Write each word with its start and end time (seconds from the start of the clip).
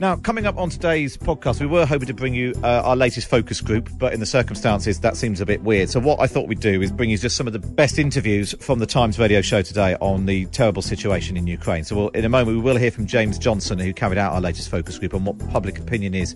Now, 0.00 0.16
coming 0.16 0.46
up 0.46 0.56
on 0.56 0.70
today's 0.70 1.18
podcast, 1.18 1.60
we 1.60 1.66
were 1.66 1.84
hoping 1.84 2.06
to 2.06 2.14
bring 2.14 2.32
you 2.32 2.54
uh, 2.64 2.80
our 2.86 2.96
latest 2.96 3.28
focus 3.28 3.60
group, 3.60 3.90
but 3.98 4.14
in 4.14 4.20
the 4.20 4.24
circumstances, 4.24 5.00
that 5.00 5.14
seems 5.14 5.42
a 5.42 5.44
bit 5.44 5.60
weird. 5.60 5.90
So, 5.90 6.00
what 6.00 6.20
I 6.20 6.26
thought 6.26 6.48
we'd 6.48 6.58
do 6.58 6.80
is 6.80 6.90
bring 6.90 7.10
you 7.10 7.18
just 7.18 7.36
some 7.36 7.46
of 7.46 7.52
the 7.52 7.58
best 7.58 7.98
interviews 7.98 8.54
from 8.60 8.78
the 8.78 8.86
Times 8.86 9.18
radio 9.18 9.42
show 9.42 9.60
today 9.60 9.96
on 10.00 10.24
the 10.24 10.46
terrible 10.46 10.80
situation 10.80 11.36
in 11.36 11.46
Ukraine. 11.46 11.84
So, 11.84 11.96
we'll, 11.96 12.08
in 12.08 12.24
a 12.24 12.30
moment, 12.30 12.56
we 12.56 12.62
will 12.62 12.78
hear 12.78 12.90
from 12.90 13.06
James 13.06 13.38
Johnson, 13.38 13.78
who 13.78 13.92
carried 13.92 14.16
out 14.16 14.32
our 14.32 14.40
latest 14.40 14.70
focus 14.70 14.98
group 14.98 15.12
on 15.12 15.26
what 15.26 15.38
public 15.50 15.78
opinion 15.78 16.14
is 16.14 16.34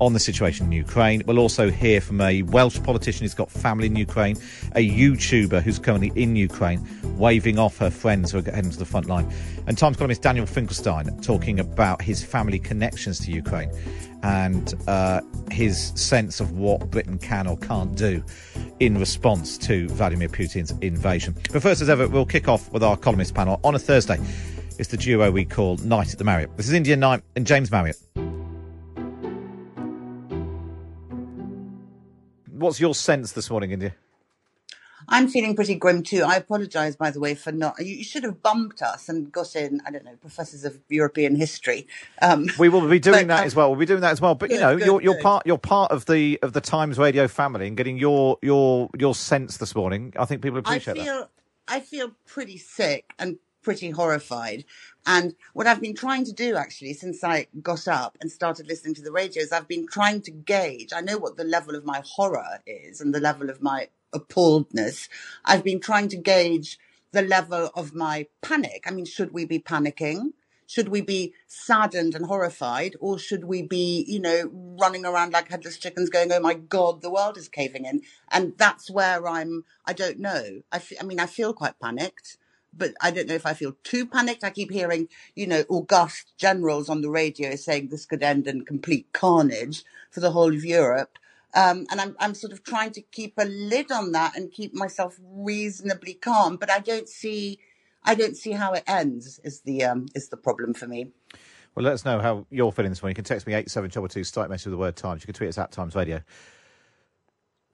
on 0.00 0.12
the 0.12 0.20
situation 0.20 0.66
in 0.66 0.72
Ukraine. 0.72 1.22
We'll 1.26 1.38
also 1.38 1.70
hear 1.70 2.00
from 2.00 2.20
a 2.20 2.42
Welsh 2.42 2.82
politician 2.82 3.24
who's 3.24 3.34
got 3.34 3.52
family 3.52 3.86
in 3.86 3.94
Ukraine, 3.94 4.36
a 4.74 4.88
YouTuber 4.88 5.62
who's 5.62 5.78
currently 5.78 6.10
in 6.20 6.34
Ukraine, 6.34 6.86
waving 7.16 7.58
off 7.58 7.78
her 7.78 7.90
friends 7.90 8.32
who 8.32 8.38
are 8.38 8.42
heading 8.42 8.70
to 8.72 8.78
the 8.78 8.84
front 8.84 9.06
line, 9.06 9.32
and 9.66 9.76
Times 9.76 9.96
columnist 9.96 10.22
Daniel 10.22 10.46
Finkelstein 10.46 11.20
talking 11.20 11.60
about 11.60 12.00
his 12.00 12.24
family 12.24 12.58
connections 12.58 13.18
to 13.20 13.32
Ukraine 13.32 13.70
and 14.22 14.74
uh, 14.86 15.20
his 15.50 15.92
sense 15.94 16.40
of 16.40 16.52
what 16.52 16.90
Britain 16.90 17.18
can 17.18 17.46
or 17.46 17.56
can't 17.58 17.96
do 17.96 18.24
in 18.80 18.98
response 18.98 19.58
to 19.58 19.88
Vladimir 19.88 20.28
Putin's 20.28 20.72
invasion. 20.80 21.34
But 21.52 21.62
first, 21.62 21.82
as 21.82 21.88
ever, 21.88 22.08
we'll 22.08 22.26
kick 22.26 22.48
off 22.48 22.70
with 22.72 22.82
our 22.82 22.96
columnist 22.96 23.34
panel 23.34 23.60
on 23.64 23.74
a 23.74 23.78
Thursday. 23.78 24.18
It's 24.78 24.88
the 24.88 24.96
duo 24.96 25.30
we 25.30 25.44
call 25.44 25.76
Night 25.78 26.12
at 26.12 26.18
the 26.18 26.24
Marriott. 26.24 26.56
This 26.56 26.68
is 26.68 26.72
India 26.72 26.96
Knight 26.96 27.22
and 27.34 27.46
James 27.46 27.70
Marriott. 27.70 27.96
What's 32.50 32.80
your 32.80 32.94
sense 32.94 33.32
this 33.32 33.50
morning, 33.50 33.72
India? 33.72 33.94
I'm 35.08 35.28
feeling 35.28 35.54
pretty 35.54 35.76
grim 35.76 36.02
too. 36.02 36.22
I 36.22 36.36
apologise, 36.36 36.96
by 36.96 37.10
the 37.10 37.20
way, 37.20 37.34
for 37.34 37.52
not. 37.52 37.74
You 37.84 38.02
should 38.02 38.24
have 38.24 38.42
bumped 38.42 38.82
us 38.82 39.08
and 39.08 39.30
got 39.30 39.54
in. 39.54 39.80
I 39.86 39.90
don't 39.90 40.04
know, 40.04 40.16
professors 40.20 40.64
of 40.64 40.78
European 40.88 41.36
history. 41.36 41.86
Um, 42.20 42.48
we 42.58 42.68
will 42.68 42.88
be 42.88 42.98
doing 42.98 43.26
but, 43.26 43.34
that 43.34 43.40
um, 43.40 43.46
as 43.46 43.54
well. 43.54 43.70
We'll 43.70 43.78
be 43.78 43.86
doing 43.86 44.00
that 44.00 44.12
as 44.12 44.20
well. 44.20 44.34
But 44.34 44.50
good, 44.50 44.56
you 44.56 44.60
know, 44.60 44.76
good, 44.76 44.86
you're, 44.86 45.02
you're 45.02 45.14
good. 45.14 45.22
part. 45.22 45.46
You're 45.46 45.58
part 45.58 45.92
of 45.92 46.06
the 46.06 46.38
of 46.42 46.52
the 46.52 46.60
Times 46.60 46.98
Radio 46.98 47.28
family 47.28 47.66
and 47.68 47.76
getting 47.76 47.98
your 47.98 48.38
your 48.42 48.90
your 48.98 49.14
sense 49.14 49.58
this 49.58 49.74
morning. 49.74 50.12
I 50.18 50.24
think 50.24 50.42
people 50.42 50.58
appreciate 50.58 50.98
I 50.98 51.04
feel, 51.04 51.18
that. 51.18 51.30
I 51.68 51.80
feel 51.80 52.10
pretty 52.26 52.58
sick 52.58 53.12
and 53.18 53.38
pretty 53.62 53.90
horrified. 53.90 54.64
And 55.06 55.34
what 55.52 55.66
I've 55.66 55.80
been 55.80 55.94
trying 55.94 56.24
to 56.24 56.32
do 56.32 56.54
actually 56.56 56.94
since 56.94 57.24
I 57.24 57.46
got 57.62 57.88
up 57.88 58.16
and 58.20 58.30
started 58.30 58.68
listening 58.68 58.94
to 58.94 59.02
the 59.02 59.10
radio 59.10 59.42
is 59.42 59.50
I've 59.50 59.66
been 59.66 59.88
trying 59.88 60.20
to 60.22 60.30
gauge. 60.30 60.92
I 60.94 61.00
know 61.00 61.18
what 61.18 61.36
the 61.36 61.42
level 61.42 61.74
of 61.74 61.84
my 61.84 62.00
horror 62.04 62.60
is 62.64 63.00
and 63.00 63.12
the 63.12 63.20
level 63.20 63.50
of 63.50 63.60
my 63.60 63.88
appalledness. 64.18 65.08
I've 65.44 65.64
been 65.64 65.80
trying 65.80 66.08
to 66.10 66.18
gauge 66.18 66.78
the 67.12 67.22
level 67.22 67.70
of 67.74 67.94
my 67.94 68.28
panic. 68.42 68.84
I 68.86 68.92
mean, 68.92 69.06
should 69.06 69.32
we 69.32 69.46
be 69.46 69.60
panicking? 69.60 70.32
Should 70.66 70.88
we 70.88 71.02
be 71.02 71.34
saddened 71.46 72.14
and 72.14 72.26
horrified? 72.26 72.96
Or 73.00 73.18
should 73.18 73.44
we 73.44 73.62
be, 73.62 74.04
you 74.08 74.20
know, 74.20 74.50
running 74.80 75.06
around 75.06 75.32
like 75.34 75.50
headless 75.50 75.78
chickens 75.78 76.10
going, 76.10 76.32
oh 76.32 76.40
my 76.40 76.54
God, 76.54 77.02
the 77.02 77.10
world 77.10 77.38
is 77.38 77.48
caving 77.48 77.86
in? 77.86 78.02
And 78.30 78.54
that's 78.58 78.90
where 78.90 79.28
I'm, 79.28 79.64
I 79.86 79.94
don't 79.94 80.20
know. 80.20 80.62
I, 80.72 80.76
f- 80.76 80.92
I 81.00 81.04
mean, 81.04 81.20
I 81.20 81.26
feel 81.26 81.54
quite 81.54 81.80
panicked 81.80 82.38
but 82.76 82.94
I 83.02 83.10
don't 83.10 83.28
know 83.28 83.34
if 83.34 83.46
I 83.46 83.54
feel 83.54 83.76
too 83.84 84.06
panicked. 84.06 84.44
I 84.44 84.50
keep 84.50 84.70
hearing, 84.72 85.08
you 85.34 85.46
know, 85.46 85.64
august 85.68 86.34
generals 86.38 86.88
on 86.88 87.02
the 87.02 87.10
radio 87.10 87.56
saying 87.56 87.88
this 87.88 88.06
could 88.06 88.22
end 88.22 88.46
in 88.46 88.64
complete 88.64 89.12
carnage 89.12 89.84
for 90.10 90.20
the 90.20 90.32
whole 90.32 90.54
of 90.54 90.64
Europe. 90.64 91.18
Um, 91.54 91.86
and 91.90 92.00
I'm, 92.00 92.16
I'm 92.18 92.34
sort 92.34 92.52
of 92.52 92.62
trying 92.62 92.92
to 92.92 93.00
keep 93.00 93.34
a 93.38 93.44
lid 93.44 93.90
on 93.90 94.12
that 94.12 94.36
and 94.36 94.52
keep 94.52 94.74
myself 94.74 95.18
reasonably 95.22 96.14
calm, 96.14 96.56
but 96.56 96.70
I 96.70 96.80
don't 96.80 97.08
see, 97.08 97.58
I 98.04 98.14
don't 98.14 98.36
see 98.36 98.52
how 98.52 98.72
it 98.72 98.84
ends 98.86 99.40
is 99.42 99.60
the, 99.60 99.84
um, 99.84 100.06
is 100.14 100.28
the 100.28 100.36
problem 100.36 100.74
for 100.74 100.86
me. 100.86 101.12
Well, 101.74 101.84
let 101.84 101.92
us 101.92 102.04
know 102.04 102.20
how 102.20 102.46
you're 102.50 102.72
feeling 102.72 102.90
this 102.90 103.02
morning. 103.02 103.12
You 103.12 103.22
can 103.22 103.24
text 103.24 103.46
me 103.46 103.54
8722, 103.54 104.24
start 104.24 104.50
message 104.50 104.66
with 104.66 104.72
the 104.72 104.78
word 104.78 104.96
Times. 104.96 105.22
You 105.22 105.26
can 105.26 105.34
tweet 105.34 105.48
us 105.48 105.58
at 105.58 105.72
Times 105.72 105.94
Radio. 105.94 106.22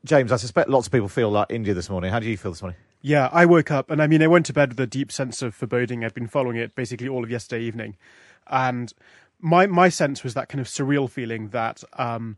James, 0.05 0.33
I 0.33 0.37
suspect 0.37 0.69
lots 0.69 0.89
of 0.89 0.93
people 0.93 1.09
feel 1.09 1.31
like 1.31 1.47
India 1.51 1.75
this 1.75 1.89
morning. 1.89 2.11
How 2.11 2.19
do 2.19 2.29
you 2.29 2.37
feel 2.37 2.51
this 2.51 2.63
morning? 2.63 2.79
Yeah, 3.01 3.29
I 3.33 3.47
woke 3.47 3.71
up 3.71 3.91
and 3.91 4.03
I 4.03 4.07
mean, 4.07 4.23
I 4.23 4.27
went 4.27 4.47
to 4.47 4.53
bed 4.53 4.71
with 4.71 4.81
a 4.81 4.87
deep 4.87 5.13
sense 5.13 5.43
of 5.43 5.55
foreboding. 5.55 6.05
I'd 6.05 6.15
been 6.15 6.27
following 6.27 6.57
it 6.57 6.75
basically 6.75 7.09
all 7.09 7.23
of 7.23 7.31
yesterday 7.31 7.63
evening, 7.63 7.97
and 8.49 8.93
my 9.41 9.67
my 9.67 9.89
sense 9.89 10.23
was 10.25 10.35
that 10.35 10.49
kind 10.49 10.61
of 10.61 10.67
surreal 10.67 11.11
feeling 11.11 11.49
that 11.49 11.83
um, 11.95 12.37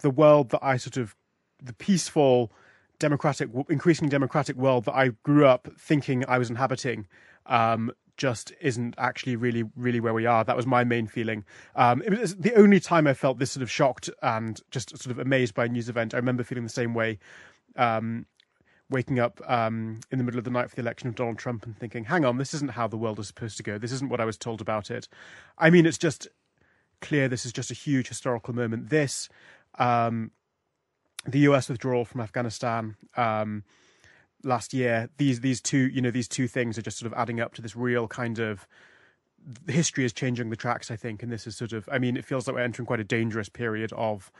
the 0.00 0.10
world 0.10 0.50
that 0.50 0.60
I 0.62 0.76
sort 0.76 0.96
of 0.96 1.14
the 1.62 1.72
peaceful, 1.72 2.52
democratic, 2.98 3.50
increasingly 3.68 4.10
democratic 4.10 4.56
world 4.56 4.84
that 4.84 4.94
I 4.94 5.10
grew 5.22 5.46
up 5.46 5.68
thinking 5.78 6.24
I 6.26 6.38
was 6.38 6.50
inhabiting. 6.50 7.06
Um, 7.46 7.92
just 8.16 8.52
isn't 8.60 8.94
actually 8.98 9.34
really, 9.34 9.64
really 9.76 9.98
where 9.98 10.12
we 10.12 10.26
are. 10.26 10.44
That 10.44 10.56
was 10.56 10.66
my 10.66 10.84
main 10.84 11.06
feeling. 11.06 11.42
Um, 11.74 12.02
it 12.02 12.10
was 12.10 12.36
the 12.36 12.54
only 12.54 12.78
time 12.78 13.06
I 13.06 13.14
felt 13.14 13.38
this 13.38 13.52
sort 13.52 13.62
of 13.62 13.70
shocked 13.70 14.10
and 14.22 14.60
just 14.70 14.90
sort 14.90 15.06
of 15.06 15.18
amazed 15.18 15.54
by 15.54 15.64
a 15.64 15.68
news 15.68 15.88
event. 15.88 16.12
I 16.12 16.18
remember 16.18 16.44
feeling 16.44 16.64
the 16.64 16.70
same 16.70 16.92
way 16.92 17.18
um, 17.76 18.26
waking 18.90 19.18
up 19.18 19.40
um, 19.48 20.00
in 20.10 20.18
the 20.18 20.24
middle 20.24 20.36
of 20.36 20.44
the 20.44 20.50
night 20.50 20.68
for 20.68 20.76
the 20.76 20.82
election 20.82 21.08
of 21.08 21.14
Donald 21.14 21.38
Trump 21.38 21.64
and 21.64 21.78
thinking, 21.78 22.04
hang 22.04 22.26
on, 22.26 22.36
this 22.36 22.52
isn't 22.52 22.72
how 22.72 22.86
the 22.86 22.98
world 22.98 23.18
is 23.18 23.28
supposed 23.28 23.56
to 23.56 23.62
go. 23.62 23.78
This 23.78 23.92
isn't 23.92 24.10
what 24.10 24.20
I 24.20 24.26
was 24.26 24.36
told 24.36 24.60
about 24.60 24.90
it. 24.90 25.08
I 25.56 25.70
mean, 25.70 25.86
it's 25.86 25.96
just 25.96 26.28
clear 27.00 27.26
this 27.26 27.46
is 27.46 27.52
just 27.52 27.70
a 27.70 27.74
huge 27.74 28.08
historical 28.08 28.54
moment. 28.54 28.90
This, 28.90 29.30
um, 29.80 30.30
the 31.26 31.40
US 31.40 31.68
withdrawal 31.68 32.04
from 32.04 32.20
Afghanistan 32.20 32.96
um, 33.16 33.64
last 34.44 34.72
year, 34.72 35.10
these 35.16 35.40
these 35.40 35.60
two, 35.60 35.88
you 35.88 36.00
know, 36.00 36.10
these 36.10 36.28
two 36.28 36.46
things 36.46 36.78
are 36.78 36.82
just 36.82 36.98
sort 36.98 37.12
of 37.12 37.18
adding 37.18 37.40
up 37.40 37.54
to 37.54 37.62
this 37.62 37.74
real 37.74 38.06
kind 38.06 38.38
of 38.38 38.66
history 39.66 40.04
is 40.04 40.12
changing 40.12 40.50
the 40.50 40.56
tracks, 40.56 40.90
I 40.90 40.96
think, 40.96 41.22
and 41.22 41.32
this 41.32 41.46
is 41.46 41.56
sort 41.56 41.72
of, 41.72 41.88
I 41.90 41.98
mean, 41.98 42.16
it 42.16 42.24
feels 42.24 42.46
like 42.46 42.54
we're 42.54 42.62
entering 42.62 42.86
quite 42.86 43.00
a 43.00 43.04
dangerous 43.04 43.48
period 43.48 43.92
of, 43.94 44.30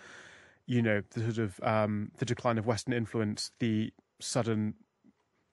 you 0.66 0.82
know, 0.82 1.02
the 1.10 1.20
sort 1.20 1.38
of 1.38 1.60
um, 1.62 2.12
the 2.18 2.24
decline 2.24 2.58
of 2.58 2.66
Western 2.66 2.92
influence, 2.92 3.50
the 3.58 3.92
sudden 4.20 4.74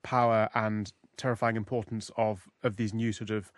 power 0.04 0.50
and 0.54 0.92
terrifying 1.18 1.56
importance 1.56 2.12
of 2.16 2.48
of 2.64 2.76
these 2.78 2.94
new 2.94 3.12
sort 3.12 3.30
of 3.30 3.52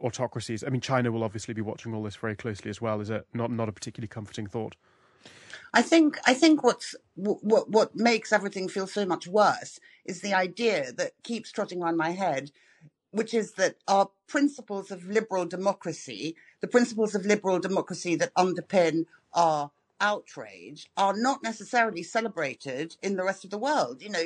autocracies. 0.00 0.64
I 0.64 0.68
mean, 0.68 0.80
China 0.80 1.12
will 1.12 1.24
obviously 1.24 1.54
be 1.54 1.62
watching 1.62 1.94
all 1.94 2.02
this 2.02 2.16
very 2.16 2.36
closely 2.36 2.70
as 2.70 2.80
well. 2.80 3.00
Is 3.00 3.10
it 3.10 3.26
not 3.32 3.50
not 3.50 3.68
a 3.68 3.72
particularly 3.72 4.08
comforting 4.08 4.46
thought? 4.46 4.76
I 5.76 5.82
think 5.82 6.18
I 6.26 6.34
think 6.34 6.64
what's 6.64 6.96
what 7.16 7.70
what 7.70 7.96
makes 7.96 8.32
everything 8.32 8.68
feel 8.68 8.88
so 8.88 9.06
much 9.06 9.28
worse 9.28 9.80
is 10.06 10.22
the 10.22 10.34
idea 10.34 10.92
that 10.94 11.12
keeps 11.24 11.52
trotting 11.52 11.82
around 11.82 11.98
my 11.98 12.12
head, 12.12 12.52
which 13.12 13.34
is 13.34 13.52
that 13.54 13.76
our 13.88 14.10
principles 14.28 14.90
of 14.90 15.06
liberal 15.06 15.46
democracy, 15.46 16.36
the 16.62 16.68
principles 16.68 17.14
of 17.14 17.26
liberal 17.26 17.60
democracy 17.60 18.16
that 18.16 18.34
underpin 18.36 19.06
our 19.34 19.70
outrage 20.00 20.88
are 20.96 21.14
not 21.16 21.42
necessarily 21.42 22.02
celebrated 22.04 22.96
in 23.02 23.16
the 23.16 23.24
rest 23.24 23.44
of 23.44 23.50
the 23.50 23.58
world. 23.58 24.02
You 24.02 24.10
know, 24.10 24.24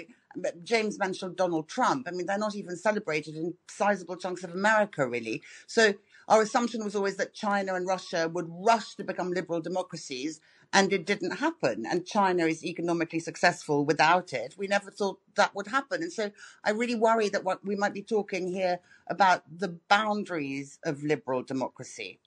James 0.64 0.98
mentioned 0.98 1.36
Donald 1.36 1.68
Trump. 1.68 2.08
I 2.08 2.12
mean, 2.12 2.26
they're 2.26 2.38
not 2.38 2.56
even 2.56 2.76
celebrated 2.76 3.36
in 3.36 3.54
sizable 3.68 4.16
chunks 4.16 4.44
of 4.44 4.52
America, 4.52 5.08
really. 5.08 5.42
So 5.66 5.94
our 6.28 6.42
assumption 6.42 6.84
was 6.84 6.96
always 6.96 7.16
that 7.18 7.34
China 7.34 7.74
and 7.74 7.86
Russia 7.88 8.28
would 8.32 8.48
rush 8.48 8.96
to 8.96 9.04
become 9.04 9.32
liberal 9.32 9.60
democracies, 9.60 10.40
and 10.72 10.92
it 10.92 11.04
didn't 11.04 11.38
happen. 11.38 11.84
And 11.86 12.06
China 12.06 12.46
is 12.46 12.64
economically 12.64 13.20
successful 13.20 13.84
without 13.84 14.32
it. 14.32 14.54
We 14.56 14.66
never 14.66 14.90
thought 14.90 15.18
that 15.34 15.54
would 15.54 15.66
happen. 15.66 16.02
And 16.02 16.12
so 16.12 16.30
I 16.64 16.70
really 16.70 16.94
worry 16.94 17.28
that 17.30 17.44
what 17.44 17.64
we 17.64 17.76
might 17.76 17.94
be 17.94 18.02
talking 18.02 18.48
here 18.48 18.80
about 19.08 19.42
the 19.58 19.68
boundaries 19.88 20.78
of 20.84 21.02
liberal 21.02 21.42
democracy. 21.42 22.20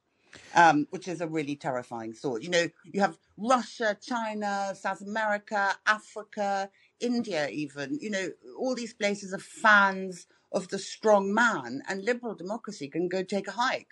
Um, 0.56 0.88
which 0.90 1.08
is 1.08 1.22
a 1.22 1.28
really 1.28 1.56
terrifying 1.56 2.12
thought. 2.12 2.42
You 2.42 2.50
know, 2.50 2.68
you 2.92 3.02
have 3.02 3.20
Russia, 3.38 3.96
China, 4.02 4.74
South 4.74 5.02
America, 5.02 5.76
Africa, 5.86 6.72
India, 7.00 7.50
even. 7.50 8.00
You 8.02 8.10
know, 8.10 8.30
all 8.58 8.74
these 8.74 8.96
places 8.96 9.32
are 9.32 9.38
fans 9.38 10.26
of 10.54 10.70
the 10.70 10.80
strong 10.80 11.34
man, 11.34 11.82
and 11.88 12.04
liberal 12.04 12.36
democracy 12.36 12.88
can 12.88 13.08
go 13.08 13.24
take 13.24 13.48
a 13.48 13.52
hike. 13.52 13.90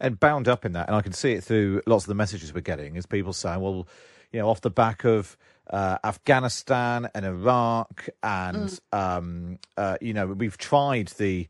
And 0.00 0.18
bound 0.18 0.48
up 0.48 0.64
in 0.64 0.72
that, 0.72 0.88
and 0.88 0.96
I 0.96 1.02
can 1.02 1.12
see 1.12 1.32
it 1.32 1.44
through 1.44 1.82
lots 1.86 2.04
of 2.04 2.08
the 2.08 2.14
messages 2.14 2.52
we're 2.52 2.60
getting, 2.60 2.96
is 2.96 3.06
people 3.06 3.32
saying, 3.32 3.60
well, 3.60 3.86
you 4.32 4.40
know, 4.40 4.48
off 4.48 4.60
the 4.60 4.70
back 4.70 5.04
of 5.04 5.36
uh, 5.68 5.98
Afghanistan 6.02 7.08
and 7.14 7.24
Iraq, 7.24 8.08
and 8.22 8.68
mm. 8.68 8.80
um, 8.92 9.58
uh, 9.76 9.96
you 10.00 10.12
know, 10.12 10.26
we've 10.26 10.58
tried 10.58 11.08
the 11.18 11.48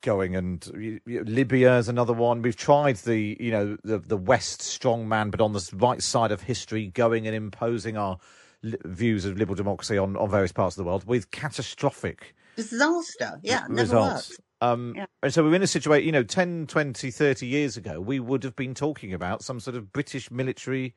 going 0.00 0.36
and 0.36 1.00
Libya 1.06 1.78
is 1.78 1.88
another 1.88 2.12
one. 2.12 2.42
We've 2.42 2.56
tried 2.56 2.96
the 2.96 3.36
you 3.40 3.50
know 3.50 3.76
the 3.82 3.98
the 3.98 4.16
West 4.16 4.62
strong 4.62 5.08
man, 5.08 5.30
but 5.30 5.40
on 5.40 5.52
the 5.52 5.70
right 5.74 6.02
side 6.02 6.30
of 6.30 6.42
history, 6.42 6.86
going 6.86 7.26
and 7.26 7.34
imposing 7.34 7.96
our 7.96 8.18
views 8.62 9.24
of 9.24 9.38
liberal 9.38 9.56
democracy 9.56 9.98
on 9.98 10.16
on 10.16 10.30
various 10.30 10.52
parts 10.52 10.76
of 10.76 10.84
the 10.84 10.88
world 10.88 11.06
with 11.06 11.30
catastrophic 11.30 12.34
disaster. 12.58 13.38
Yeah, 13.42 13.66
results. 13.68 14.36
Um, 14.60 14.94
yeah. 14.96 15.06
And 15.22 15.32
so 15.32 15.44
we're 15.44 15.54
in 15.54 15.62
a 15.62 15.68
situation, 15.68 16.04
you 16.04 16.12
know, 16.12 16.24
10, 16.24 16.66
20, 16.66 17.10
30 17.10 17.46
years 17.46 17.76
ago, 17.76 18.00
we 18.00 18.18
would 18.18 18.42
have 18.42 18.56
been 18.56 18.74
talking 18.74 19.14
about 19.14 19.42
some 19.42 19.60
sort 19.60 19.76
of 19.76 19.92
British 19.92 20.30
military 20.30 20.94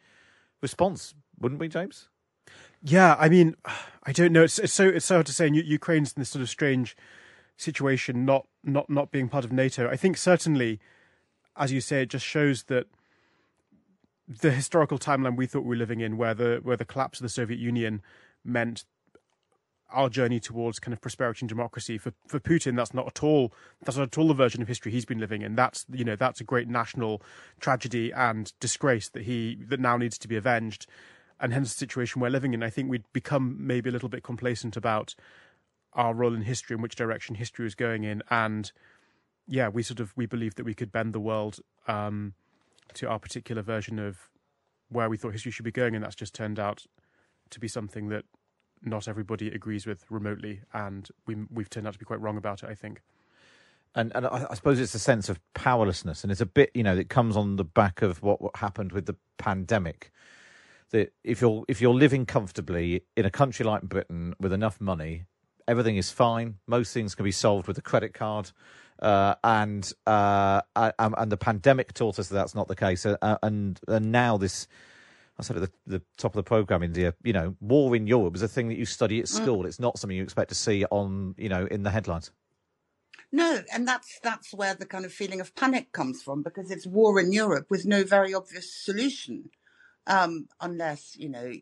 response, 0.61 1.13
wouldn't 1.39 1.61
we, 1.61 1.67
James? 1.67 2.09
Yeah, 2.81 3.15
I 3.19 3.29
mean, 3.29 3.55
I 4.03 4.11
don't 4.11 4.33
know. 4.33 4.43
It's, 4.43 4.57
it's 4.57 4.73
so 4.73 4.87
it's 4.87 5.05
so 5.05 5.15
hard 5.15 5.27
to 5.27 5.33
say. 5.33 5.47
Ukraine's 5.47 6.13
in 6.13 6.21
this 6.21 6.29
sort 6.29 6.41
of 6.41 6.49
strange 6.49 6.97
situation, 7.55 8.25
not 8.25 8.47
not 8.63 8.89
not 8.89 9.11
being 9.11 9.29
part 9.29 9.45
of 9.45 9.51
NATO. 9.51 9.87
I 9.87 9.95
think 9.95 10.17
certainly, 10.17 10.79
as 11.55 11.71
you 11.71 11.81
say, 11.81 12.01
it 12.01 12.09
just 12.09 12.25
shows 12.25 12.63
that 12.63 12.87
the 14.27 14.49
historical 14.49 14.97
timeline 14.97 15.37
we 15.37 15.45
thought 15.45 15.61
we 15.61 15.69
were 15.69 15.75
living 15.75 15.99
in, 15.99 16.17
where 16.17 16.33
the 16.33 16.61
where 16.63 16.77
the 16.77 16.85
collapse 16.85 17.19
of 17.19 17.23
the 17.23 17.29
Soviet 17.29 17.59
Union 17.59 18.01
meant 18.43 18.85
our 19.91 20.09
journey 20.09 20.39
towards 20.39 20.79
kind 20.79 20.93
of 20.93 21.01
prosperity 21.01 21.41
and 21.41 21.49
democracy. 21.49 21.97
For 21.97 22.13
for 22.27 22.39
Putin 22.39 22.75
that's 22.75 22.93
not 22.93 23.07
at 23.07 23.23
all 23.23 23.53
that's 23.83 23.97
not 23.97 24.07
at 24.07 24.17
all 24.17 24.27
the 24.27 24.33
version 24.33 24.61
of 24.61 24.67
history 24.67 24.91
he's 24.91 25.05
been 25.05 25.19
living 25.19 25.41
in. 25.41 25.55
That's 25.55 25.85
you 25.91 26.03
know 26.03 26.15
that's 26.15 26.41
a 26.41 26.43
great 26.43 26.67
national 26.67 27.21
tragedy 27.59 28.11
and 28.11 28.51
disgrace 28.59 29.09
that 29.09 29.23
he 29.23 29.57
that 29.67 29.79
now 29.79 29.97
needs 29.97 30.17
to 30.19 30.27
be 30.27 30.35
avenged. 30.35 30.88
And 31.39 31.53
hence 31.53 31.73
the 31.73 31.77
situation 31.77 32.21
we're 32.21 32.29
living 32.29 32.53
in. 32.53 32.61
I 32.61 32.69
think 32.69 32.89
we'd 32.89 33.11
become 33.13 33.55
maybe 33.59 33.89
a 33.89 33.93
little 33.93 34.09
bit 34.09 34.23
complacent 34.23 34.77
about 34.77 35.15
our 35.94 36.13
role 36.13 36.35
in 36.35 36.44
history 36.44 36.75
and 36.75 36.83
which 36.83 36.95
direction 36.95 37.35
history 37.35 37.63
was 37.63 37.75
going 37.75 38.03
in. 38.03 38.21
And 38.29 38.71
yeah 39.47 39.67
we 39.67 39.83
sort 39.83 39.99
of 39.99 40.15
we 40.15 40.25
believed 40.25 40.57
that 40.57 40.63
we 40.63 40.73
could 40.73 40.91
bend 40.91 41.13
the 41.13 41.19
world 41.19 41.59
um, 41.87 42.33
to 42.94 43.07
our 43.07 43.19
particular 43.19 43.61
version 43.61 43.99
of 43.99 44.29
where 44.89 45.09
we 45.09 45.17
thought 45.17 45.31
history 45.31 45.51
should 45.51 45.65
be 45.65 45.71
going. 45.71 45.95
And 45.95 46.03
that's 46.03 46.15
just 46.15 46.35
turned 46.35 46.59
out 46.59 46.85
to 47.49 47.59
be 47.59 47.67
something 47.67 48.09
that 48.09 48.25
not 48.83 49.07
everybody 49.07 49.50
agrees 49.50 49.86
with 49.86 50.06
remotely, 50.10 50.62
and 50.74 51.10
we 51.25 51.36
we've 51.51 51.69
turned 51.69 51.88
out 51.88 51.94
to 51.94 52.00
be 52.00 52.06
quite 52.06 52.22
wrong 52.22 52.38
about 52.38 52.63
it. 52.63 52.69
I 52.69 52.75
think. 52.75 53.01
And 53.94 54.12
and 54.16 54.25
I, 54.25 54.48
I 54.50 54.54
suppose 54.54 54.80
it's 54.80 54.95
a 54.95 55.00
sense 55.00 55.30
of 55.30 55.39
powerlessness, 55.54 56.24
and 56.24 56.31
it's 56.31 56.42
a 56.42 56.45
bit 56.45 56.72
you 56.74 56.83
know 56.83 56.95
it 56.95 57.10
comes 57.10 57.36
on 57.36 57.57
the 57.57 57.63
back 57.66 58.01
of 58.01 58.22
what, 58.22 58.42
what 58.42 58.56
happened 58.57 58.92
with 58.92 59.06
the 59.06 59.16
pandemic. 59.38 60.12
That 60.92 61.13
if 61.24 61.42
you're 61.42 61.63
if 61.68 61.81
you're 61.81 61.94
living 61.94 62.25
comfortably 62.25 63.04
in 63.16 63.25
a 63.25 63.31
country 63.31 63.66
like 63.66 63.83
Britain 63.83 64.33
with 64.39 64.54
enough 64.54 64.81
money, 64.81 65.25
everything 65.68 65.98
is 65.98 66.12
fine. 66.12 66.56
Most 66.68 66.94
things 66.94 67.16
can 67.16 67.24
be 67.24 67.31
solved 67.31 67.68
with 67.68 67.78
a 67.78 67.81
credit 67.81 68.13
card. 68.13 68.51
Uh, 69.01 69.33
and 69.44 69.92
uh, 70.06 70.62
and 70.75 71.31
the 71.31 71.38
pandemic 71.38 71.94
taught 71.94 72.19
us 72.19 72.28
that 72.28 72.36
that's 72.36 72.54
not 72.54 72.68
the 72.68 72.75
case. 72.75 73.06
Uh, 73.06 73.38
and 73.42 73.80
and 73.88 74.12
now 74.12 74.38
this 74.38 74.68
I 75.41 75.43
said 75.43 75.57
at 75.57 75.63
the, 75.63 75.97
the, 75.97 76.01
top 76.17 76.33
of 76.33 76.38
the 76.38 76.43
program, 76.43 76.83
India, 76.83 77.15
you 77.23 77.33
know, 77.33 77.55
war 77.59 77.95
in 77.95 78.05
Europe 78.05 78.35
is 78.35 78.43
a 78.43 78.47
thing 78.47 78.69
that 78.69 78.77
you 78.77 78.85
study 78.85 79.19
at 79.19 79.25
mm. 79.25 79.29
school. 79.29 79.63
Mm. 79.63 79.65
It's 79.65 79.79
not 79.79 79.97
something 79.97 80.15
you 80.15 80.23
expect 80.23 80.49
to 80.49 80.55
see 80.55 80.85
on, 80.85 81.33
you 81.38 81.49
know, 81.49 81.65
in 81.65 81.83
the 81.83 81.89
headlines. 81.89 82.31
No, 83.31 83.63
and 83.73 83.88
that's 83.88 84.19
that's 84.21 84.53
where 84.53 84.75
the 84.75 84.85
kind 84.85 85.05
of 85.05 85.13
feeling 85.13 85.39
of 85.39 85.55
panic 85.55 85.93
comes 85.93 86.21
from 86.21 86.43
because 86.43 86.69
it's 86.69 86.85
war 86.85 87.19
in 87.19 87.31
Europe 87.31 87.67
with 87.69 87.85
no 87.85 88.03
very 88.03 88.33
obvious 88.33 88.73
solution, 88.73 89.49
um, 90.05 90.49
unless 90.59 91.15
you 91.17 91.29
know 91.29 91.53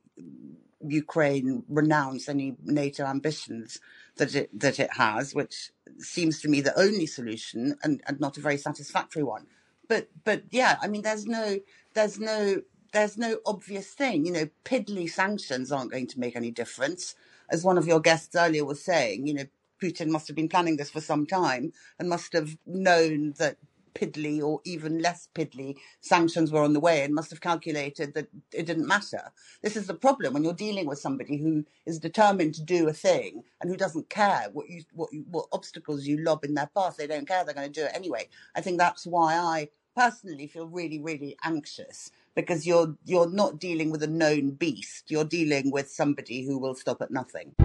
Ukraine 0.82 1.64
renounce 1.70 2.28
any 2.28 2.56
NATO 2.64 3.06
ambitions 3.06 3.80
that 4.18 4.34
it 4.34 4.60
that 4.60 4.80
it 4.80 4.94
has, 4.94 5.36
which 5.36 5.72
seems 6.00 6.42
to 6.42 6.50
me 6.50 6.60
the 6.62 6.78
only 6.78 7.06
solution 7.06 7.76
and, 7.84 8.02
and 8.08 8.20
not 8.20 8.38
a 8.38 8.42
very 8.42 8.58
satisfactory 8.58 9.24
one. 9.24 9.46
But 9.88 10.10
but 10.24 10.44
yeah, 10.50 10.78
I 10.82 10.88
mean, 10.88 11.04
there's 11.04 11.26
no 11.26 11.60
there's 11.94 12.20
no 12.20 12.62
there's 12.94 13.18
no 13.18 13.40
obvious 13.46 13.88
thing. 13.94 14.26
You 14.26 14.34
know, 14.34 14.50
piddly 14.66 15.10
sanctions 15.10 15.72
aren't 15.72 15.92
going 15.92 16.08
to 16.08 16.20
make 16.20 16.36
any 16.36 16.52
difference. 16.52 17.16
As 17.52 17.64
one 17.66 17.78
of 17.78 17.88
your 17.88 18.00
guests 18.02 18.36
earlier 18.36 18.66
was 18.66 18.84
saying, 18.84 19.28
you 19.28 19.34
know, 19.36 19.46
Putin 19.84 20.10
must 20.10 20.28
have 20.28 20.36
been 20.36 20.50
planning 20.50 20.78
this 20.78 20.92
for 20.92 21.02
some 21.02 21.26
time 21.26 21.74
and 22.00 22.10
must 22.10 22.34
have 22.34 22.58
known 22.66 23.34
that 23.40 23.58
piddly 23.96 24.42
or 24.42 24.62
even 24.66 25.00
less 25.00 25.30
piddly 25.36 25.76
sanctions 26.02 26.52
were 26.52 26.64
on 26.64 26.74
the 26.74 26.80
way 26.80 27.04
and 27.04 27.16
must 27.16 27.32
have 27.32 27.42
calculated 27.42 28.14
that 28.14 28.28
it 28.54 28.66
didn't 28.68 28.88
matter. 28.88 29.32
This 29.64 29.76
is 29.78 29.88
the 29.88 29.96
problem 29.96 30.34
when 30.34 30.44
you're 30.44 30.54
dealing 30.54 30.86
with 30.88 31.00
somebody 31.00 31.38
who 31.38 31.66
is 31.86 32.00
determined 32.00 32.56
to 32.56 32.64
do 32.64 32.88
a 32.90 32.94
thing 32.94 33.44
and 33.62 33.70
who 33.70 33.78
doesn't 33.78 34.10
care 34.10 34.48
what 34.54 34.70
you 34.70 34.84
what 34.94 35.14
you, 35.14 35.26
what 35.32 35.48
obstacles 35.52 36.06
you 36.06 36.18
lob 36.24 36.46
in 36.46 36.56
their 36.56 36.70
path. 36.76 36.98
They 36.98 37.08
don't 37.08 37.28
care. 37.28 37.44
They're 37.46 37.56
going 37.56 37.72
to 37.72 37.82
do 37.82 37.86
it 37.88 37.94
anyway. 37.96 38.30
I 38.56 38.62
think 38.62 38.80
that's 38.80 39.08
why 39.08 39.36
I 39.38 39.70
personally 39.96 40.48
feel 40.48 40.68
really 40.68 41.00
really 41.02 41.38
anxious 41.44 42.12
because 42.42 42.66
you're 42.66 42.96
you're 43.06 43.30
not 43.30 43.60
dealing 43.60 43.92
with 43.92 44.04
a 44.04 44.08
known 44.08 44.52
beast. 44.52 45.06
You're 45.10 45.26
dealing 45.26 45.72
with 45.72 45.90
somebody 45.90 46.46
who 46.46 46.58
will 46.58 46.76
stop 46.76 47.02
at 47.02 47.12
nothing. 47.12 47.56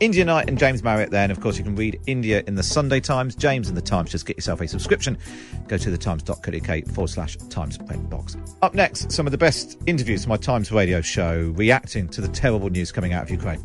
India 0.00 0.24
Knight 0.24 0.48
and 0.48 0.56
James 0.58 0.82
Marriott 0.82 1.10
there. 1.10 1.24
And 1.24 1.32
of 1.32 1.40
course, 1.40 1.58
you 1.58 1.64
can 1.64 1.74
read 1.74 2.00
India 2.06 2.44
in 2.46 2.54
the 2.54 2.62
Sunday 2.62 3.00
Times, 3.00 3.34
James 3.34 3.68
in 3.68 3.74
the 3.74 3.82
Times. 3.82 4.10
Just 4.10 4.26
get 4.26 4.36
yourself 4.36 4.60
a 4.60 4.68
subscription. 4.68 5.18
Go 5.66 5.76
to 5.76 5.90
thetimes.co.uk 5.90 6.86
forward 6.94 7.08
slash 7.08 7.36
Times 7.48 7.78
print 7.78 8.08
box. 8.08 8.36
Up 8.62 8.74
next, 8.74 9.10
some 9.10 9.26
of 9.26 9.32
the 9.32 9.38
best 9.38 9.78
interviews 9.86 10.22
from 10.22 10.30
my 10.30 10.36
Times 10.36 10.70
radio 10.70 11.00
show 11.00 11.52
reacting 11.56 12.08
to 12.10 12.20
the 12.20 12.28
terrible 12.28 12.70
news 12.70 12.92
coming 12.92 13.12
out 13.12 13.24
of 13.24 13.30
Ukraine. 13.30 13.64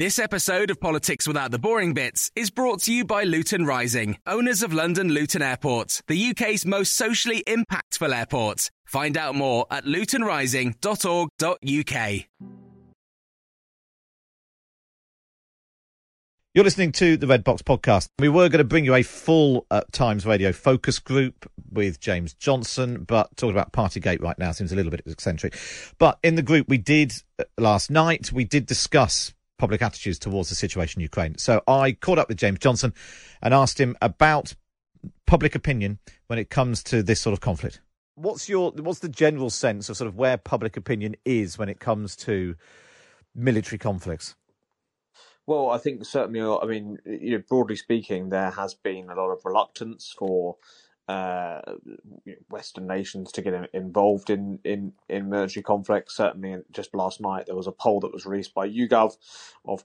This 0.00 0.18
episode 0.18 0.70
of 0.70 0.80
Politics 0.80 1.28
Without 1.28 1.50
the 1.50 1.58
Boring 1.58 1.92
Bits 1.92 2.30
is 2.34 2.48
brought 2.48 2.80
to 2.84 2.90
you 2.90 3.04
by 3.04 3.24
Luton 3.24 3.66
Rising, 3.66 4.16
owners 4.26 4.62
of 4.62 4.72
London 4.72 5.10
Luton 5.10 5.42
Airport, 5.42 6.00
the 6.06 6.30
UK's 6.30 6.64
most 6.64 6.94
socially 6.94 7.44
impactful 7.46 8.10
airport. 8.10 8.70
Find 8.86 9.18
out 9.18 9.34
more 9.34 9.66
at 9.70 9.84
lutonrising.org.uk. 9.84 12.24
You're 16.54 16.64
listening 16.64 16.92
to 16.92 17.18
the 17.18 17.26
Red 17.26 17.44
Box 17.44 17.60
podcast. 17.60 18.08
We 18.18 18.30
were 18.30 18.48
going 18.48 18.56
to 18.56 18.64
bring 18.64 18.86
you 18.86 18.94
a 18.94 19.02
full 19.02 19.66
uh, 19.70 19.82
Times 19.92 20.24
Radio 20.24 20.52
focus 20.52 20.98
group 20.98 21.46
with 21.70 22.00
James 22.00 22.32
Johnson, 22.32 23.04
but 23.04 23.36
talking 23.36 23.54
about 23.54 23.74
Partygate 23.74 24.22
right 24.22 24.38
now 24.38 24.52
seems 24.52 24.72
a 24.72 24.76
little 24.76 24.90
bit 24.90 25.02
eccentric. 25.04 25.58
But 25.98 26.18
in 26.22 26.36
the 26.36 26.42
group 26.42 26.70
we 26.70 26.78
did 26.78 27.12
uh, 27.38 27.44
last 27.58 27.90
night, 27.90 28.32
we 28.32 28.44
did 28.44 28.64
discuss 28.64 29.34
public 29.60 29.82
attitudes 29.82 30.18
towards 30.18 30.48
the 30.48 30.54
situation 30.54 31.00
in 31.00 31.02
Ukraine. 31.02 31.36
So 31.36 31.62
I 31.68 31.92
caught 31.92 32.18
up 32.18 32.28
with 32.28 32.38
James 32.38 32.58
Johnson 32.58 32.94
and 33.42 33.52
asked 33.52 33.78
him 33.78 33.94
about 34.00 34.54
public 35.26 35.54
opinion 35.54 35.98
when 36.28 36.38
it 36.38 36.48
comes 36.48 36.82
to 36.84 37.02
this 37.02 37.20
sort 37.20 37.34
of 37.34 37.40
conflict. 37.40 37.80
What's 38.14 38.48
your 38.48 38.72
what's 38.72 39.00
the 39.00 39.08
general 39.08 39.50
sense 39.50 39.88
of 39.88 39.96
sort 39.96 40.08
of 40.08 40.16
where 40.16 40.36
public 40.38 40.76
opinion 40.76 41.14
is 41.24 41.58
when 41.58 41.68
it 41.68 41.78
comes 41.78 42.16
to 42.16 42.56
military 43.34 43.78
conflicts? 43.78 44.34
Well, 45.46 45.70
I 45.70 45.78
think 45.78 46.04
certainly, 46.04 46.40
uh, 46.40 46.58
I 46.58 46.66
mean, 46.66 46.98
you 47.04 47.32
know, 47.32 47.42
broadly 47.48 47.76
speaking, 47.76 48.28
there 48.28 48.50
has 48.50 48.74
been 48.74 49.10
a 49.10 49.14
lot 49.14 49.30
of 49.30 49.44
reluctance 49.44 50.14
for 50.16 50.56
uh, 51.10 51.60
Western 52.48 52.86
nations 52.86 53.32
to 53.32 53.42
get 53.42 53.70
involved 53.74 54.30
in, 54.30 54.60
in, 54.64 54.92
in 55.08 55.28
military 55.28 55.62
conflicts. 55.62 56.16
Certainly, 56.16 56.62
just 56.70 56.94
last 56.94 57.20
night, 57.20 57.46
there 57.46 57.56
was 57.56 57.66
a 57.66 57.72
poll 57.72 58.00
that 58.00 58.12
was 58.12 58.26
released 58.26 58.54
by 58.54 58.68
YouGov 58.68 59.16
of 59.64 59.84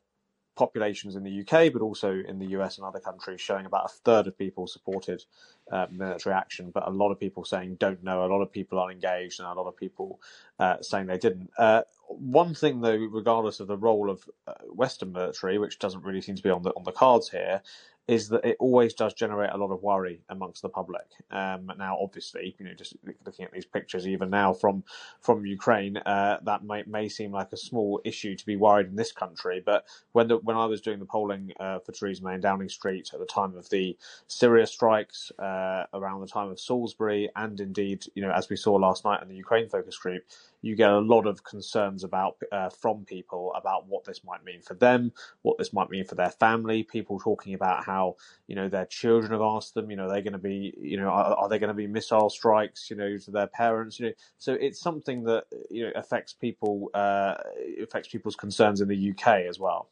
populations 0.56 1.16
in 1.16 1.24
the 1.24 1.42
UK, 1.42 1.74
but 1.74 1.82
also 1.82 2.22
in 2.28 2.40
the 2.40 2.48
US 2.58 2.78
and 2.78 2.86
other 2.86 3.00
countries, 3.00 3.42
showing 3.42 3.66
about 3.66 3.86
a 3.86 3.94
third 4.06 4.28
of 4.28 4.38
people 4.38 4.68
supported 4.68 5.24
uh, 5.72 5.88
military 5.92 6.34
action, 6.36 6.72
but 6.72 6.88
a 6.88 6.92
lot 6.92 7.12
of 7.12 7.20
people 7.20 7.44
saying 7.44 7.76
don't 7.76 8.04
know, 8.04 8.24
a 8.24 8.28
lot 8.28 8.42
of 8.42 8.52
people 8.52 8.80
are 8.80 8.92
engaged, 8.92 9.40
and 9.40 9.48
a 9.48 9.54
lot 9.54 9.68
of 9.68 9.76
people 9.76 10.22
uh, 10.60 10.78
saying 10.82 11.08
they 11.08 11.18
didn't. 11.18 11.50
Uh, 11.58 11.82
one 12.08 12.54
thing, 12.54 12.82
though, 12.82 12.96
regardless 12.96 13.60
of 13.60 13.68
the 13.68 13.78
role 13.78 14.10
of 14.10 14.30
uh, 14.48 14.54
Western 14.70 15.12
military, 15.12 15.58
which 15.58 15.80
doesn't 15.80 16.04
really 16.04 16.22
seem 16.22 16.36
to 16.36 16.44
be 16.44 16.52
on 16.52 16.62
the 16.62 16.70
on 16.72 16.84
the 16.84 16.92
cards 16.92 17.30
here, 17.30 17.62
is 18.08 18.30
that 18.30 18.46
it 18.46 18.58
always 18.60 18.94
does 18.94 19.14
generate 19.14 19.52
a 19.52 19.58
lot 19.58 19.72
of 19.72 19.82
worry 19.82 20.22
amongst 20.30 20.62
the 20.62 20.70
public. 20.70 21.06
Um, 21.32 21.72
now, 21.78 21.98
obviously, 22.00 22.56
you 22.60 22.66
know, 22.66 22.74
just 22.74 22.96
looking 23.26 23.46
at 23.46 23.52
these 23.52 23.66
pictures, 23.66 24.08
even 24.08 24.30
now 24.30 24.54
from 24.54 24.84
from 25.22 25.46
Ukraine, 25.46 25.98
uh, 25.98 26.38
that 26.44 26.64
may 26.64 26.84
may 26.88 27.10
seem 27.10 27.32
like 27.32 27.52
a 27.52 27.58
small 27.58 28.02
issue 28.06 28.36
to 28.36 28.46
be 28.46 28.56
worried 28.56 28.88
in 28.88 28.96
this 28.96 29.12
country. 29.12 29.62
But 29.66 29.86
when 30.12 30.28
the, 30.28 30.38
when 30.38 30.56
I 30.56 30.66
was 30.66 30.82
doing 30.82 31.00
the 31.00 31.06
polling 31.06 31.52
uh, 31.60 31.80
for 31.80 31.92
Theresa 31.92 32.24
May 32.24 32.36
in 32.36 32.42
Downing 32.42 32.70
Street 32.70 33.10
at 33.14 33.20
the 33.20 33.26
time 33.26 33.56
of 33.58 33.70
the 33.70 33.98
Syria 34.28 34.68
strikes, 34.68 35.32
uh, 35.40 35.86
around 35.94 36.22
the 36.22 36.28
time 36.28 36.50
of 36.50 36.60
Salisbury, 36.60 37.30
and 37.36 37.60
indeed, 37.60 38.06
you 38.14 38.22
know, 38.22 38.32
as 38.32 38.50
we 38.50 38.56
saw 38.56 38.74
last 38.74 39.04
night 39.04 39.22
in 39.24 39.30
the 39.30 39.36
Ukraine 39.36 39.68
focus 39.68 39.98
group, 39.98 40.24
you 40.66 40.76
get 40.76 40.90
a 40.90 40.98
lot 40.98 41.28
of 41.28 41.44
concerns 41.44 42.04
about 42.04 42.38
uh, 42.52 42.70
from 42.70 43.06
people 43.06 43.54
about 43.54 43.88
what 43.88 44.04
this 44.04 44.24
might 44.24 44.44
mean 44.44 44.62
for 44.64 44.74
them, 44.74 45.12
what 45.44 45.60
this 45.60 45.72
might 45.72 45.92
mean 45.92 46.06
for 46.06 46.16
their 46.16 46.32
family. 46.32 46.82
People 46.82 47.20
talking 47.20 47.54
about 47.54 47.86
how 47.86 48.16
you 48.48 48.56
know 48.56 48.68
their 48.68 48.88
children 48.88 49.32
have 49.32 49.42
asked 49.42 49.76
them, 49.76 49.92
you 49.92 49.96
know, 49.96 50.10
they're 50.10 50.24
going 50.24 50.34
to 50.34 50.40
be, 50.40 50.74
you 50.82 50.98
know, 50.98 51.10
are, 51.10 51.36
are 51.36 51.50
there 51.50 51.60
going 51.60 51.68
to 51.68 51.76
be 51.76 51.86
missile 51.86 52.32
strikes, 52.32 52.90
you 52.90 52.96
know, 52.96 53.16
to 53.16 53.30
their 53.30 53.46
parents, 53.46 54.00
you 54.00 54.08
know. 54.08 54.14
So 54.40 54.54
it's 54.54 54.82
something 54.82 55.24
that 55.26 55.44
you 55.70 55.86
know 55.86 55.92
affects 55.96 56.34
people, 56.34 56.90
uh, 56.96 57.36
affects 57.82 58.08
people's 58.08 58.36
concerns 58.36 58.82
in 58.82 58.88
the 58.88 59.12
UK 59.12 59.42
as 59.48 59.60
well. 59.60 59.90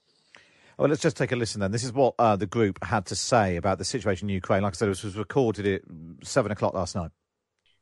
Well, 0.80 0.90
let's 0.90 1.04
just 1.04 1.18
take 1.18 1.32
a 1.32 1.36
listen 1.36 1.62
then. 1.62 1.72
This 1.72 1.84
is 1.84 1.94
what 1.94 2.16
uh, 2.18 2.36
the 2.36 2.48
group 2.48 2.84
had 2.84 3.06
to 3.08 3.16
say 3.16 3.58
about 3.58 3.78
the 3.78 3.86
situation 3.86 4.28
in 4.28 4.34
Ukraine. 4.34 4.64
Like 4.64 4.74
I 4.74 4.78
said, 4.78 4.90
this 4.90 5.04
was 5.04 5.16
recorded 5.16 5.68
at 5.68 5.82
seven 6.24 6.52
o'clock 6.52 6.74
last 6.74 6.96
night. 6.96 7.12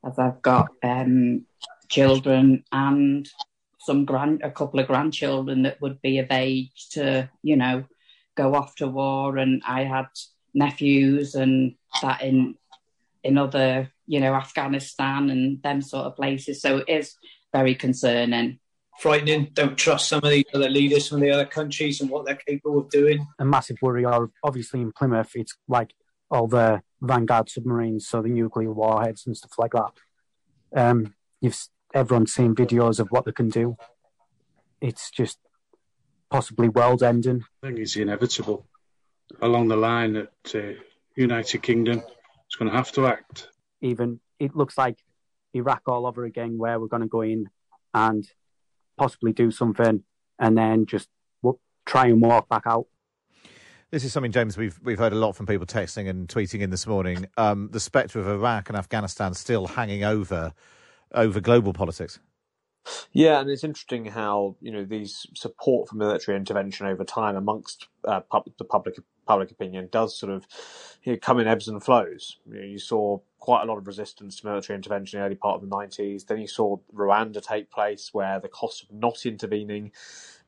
As 0.03 0.19
I've 0.19 0.41
got 0.41 0.67
um, 0.83 1.45
children 1.91 2.63
and 2.71 3.29
some 3.79 4.05
grand, 4.05 4.41
a 4.43 4.51
couple 4.51 4.79
of 4.79 4.87
grandchildren 4.87 5.63
that 5.63 5.81
would 5.81 6.01
be 6.01 6.19
of 6.19 6.27
age 6.31 6.89
to, 6.91 7.29
you 7.43 7.55
know, 7.55 7.83
go 8.35 8.55
off 8.55 8.75
to 8.75 8.87
war. 8.87 9.37
And 9.37 9.61
I 9.67 9.83
had 9.83 10.07
nephews 10.53 11.35
and 11.35 11.75
that 12.01 12.21
in 12.21 12.55
in 13.23 13.37
other, 13.37 13.91
you 14.07 14.19
know, 14.19 14.33
Afghanistan 14.33 15.29
and 15.29 15.61
them 15.61 15.81
sort 15.81 16.05
of 16.05 16.15
places. 16.15 16.61
So 16.61 16.77
it 16.77 16.89
is 16.89 17.15
very 17.53 17.75
concerning. 17.75 18.59
Frightening. 18.99 19.49
Don't 19.53 19.77
trust 19.77 20.09
some 20.09 20.21
of 20.23 20.29
the 20.29 20.45
other 20.53 20.69
leaders 20.69 21.07
from 21.07 21.19
the 21.19 21.31
other 21.31 21.45
countries 21.45 22.01
and 22.01 22.09
what 22.09 22.25
they're 22.25 22.35
capable 22.35 22.79
of 22.79 22.89
doing. 22.89 23.27
A 23.39 23.45
massive 23.45 23.77
worry, 23.81 24.05
or 24.05 24.31
obviously 24.43 24.81
in 24.81 24.91
Plymouth, 24.91 25.31
it's 25.35 25.55
like 25.67 25.93
all 26.29 26.47
the 26.47 26.81
Vanguard 27.01 27.49
submarines, 27.49 28.07
so 28.07 28.21
the 28.21 28.29
nuclear 28.29 28.71
warheads 28.71 29.25
and 29.25 29.35
stuff 29.35 29.53
like 29.57 29.71
that. 29.73 29.91
Um, 30.75 31.15
you've 31.41 31.57
everyone's 31.93 32.33
seen 32.33 32.55
videos 32.55 32.99
of 32.99 33.07
what 33.09 33.25
they 33.25 33.31
can 33.31 33.49
do. 33.49 33.75
It's 34.79 35.11
just 35.11 35.37
possibly 36.29 36.69
world 36.69 37.03
ending. 37.03 37.43
I 37.63 37.67
think 37.67 37.79
it's 37.79 37.95
inevitable. 37.95 38.65
Along 39.41 39.67
the 39.67 39.77
line 39.77 40.13
that 40.13 40.55
uh, 40.55 40.81
United 41.15 41.61
Kingdom 41.61 41.99
is 41.99 42.55
going 42.57 42.69
to 42.69 42.75
have 42.75 42.91
to 42.93 43.07
act. 43.07 43.49
Even 43.81 44.19
it 44.39 44.55
looks 44.55 44.77
like 44.77 44.97
Iraq 45.53 45.83
all 45.87 46.05
over 46.05 46.25
again, 46.25 46.57
where 46.57 46.79
we're 46.79 46.87
going 46.87 47.01
to 47.01 47.07
go 47.07 47.21
in 47.21 47.49
and 47.93 48.27
possibly 48.97 49.33
do 49.33 49.51
something, 49.51 50.03
and 50.39 50.57
then 50.57 50.85
just 50.85 51.07
try 51.85 52.07
and 52.07 52.21
walk 52.21 52.47
back 52.47 52.63
out. 52.65 52.87
This 53.89 54.05
is 54.05 54.13
something, 54.13 54.31
James, 54.31 54.57
we've 54.57 54.79
we've 54.83 54.99
heard 54.99 55.11
a 55.11 55.17
lot 55.17 55.33
from 55.33 55.45
people 55.45 55.65
texting 55.65 56.09
and 56.09 56.27
tweeting 56.27 56.61
in 56.61 56.69
this 56.69 56.87
morning. 56.87 57.25
Um, 57.37 57.69
the 57.71 57.79
spectre 57.79 58.19
of 58.19 58.27
Iraq 58.27 58.69
and 58.69 58.77
Afghanistan 58.77 59.33
still 59.33 59.67
hanging 59.67 60.03
over 60.03 60.53
over 61.13 61.39
global 61.39 61.73
politics. 61.73 62.19
Yeah, 63.13 63.39
and 63.39 63.49
it's 63.49 63.63
interesting 63.63 64.05
how 64.05 64.55
you 64.59 64.71
know 64.71 64.85
these 64.85 65.27
support 65.35 65.89
for 65.89 65.95
military 65.95 66.35
intervention 66.35 66.87
over 66.87 67.03
time 67.03 67.35
amongst 67.35 67.87
uh, 68.05 68.21
pub- 68.21 68.49
the 68.57 68.65
public 68.65 68.95
public 69.27 69.51
opinion 69.51 69.87
does 69.91 70.17
sort 70.17 70.31
of 70.31 70.47
you 71.03 71.13
know, 71.13 71.19
come 71.21 71.39
in 71.39 71.47
ebbs 71.47 71.67
and 71.67 71.83
flows. 71.83 72.37
You, 72.45 72.53
know, 72.55 72.65
you, 72.65 72.79
saw 72.79 73.19
quite 73.39 73.61
a 73.61 73.65
lot 73.65 73.77
of 73.77 73.85
resistance 73.85 74.39
to 74.39 74.47
military 74.47 74.75
intervention 74.75 75.17
in 75.17 75.21
the 75.21 75.25
early 75.27 75.35
part 75.35 75.55
of 75.55 75.61
the 75.61 75.75
nineties. 75.75 76.23
Then 76.23 76.39
you 76.39 76.47
saw 76.47 76.77
Rwanda 76.93 77.41
take 77.41 77.69
place, 77.69 78.09
where 78.13 78.39
the 78.39 78.49
cost 78.49 78.83
of 78.83 78.91
not 78.91 79.25
intervening 79.25 79.91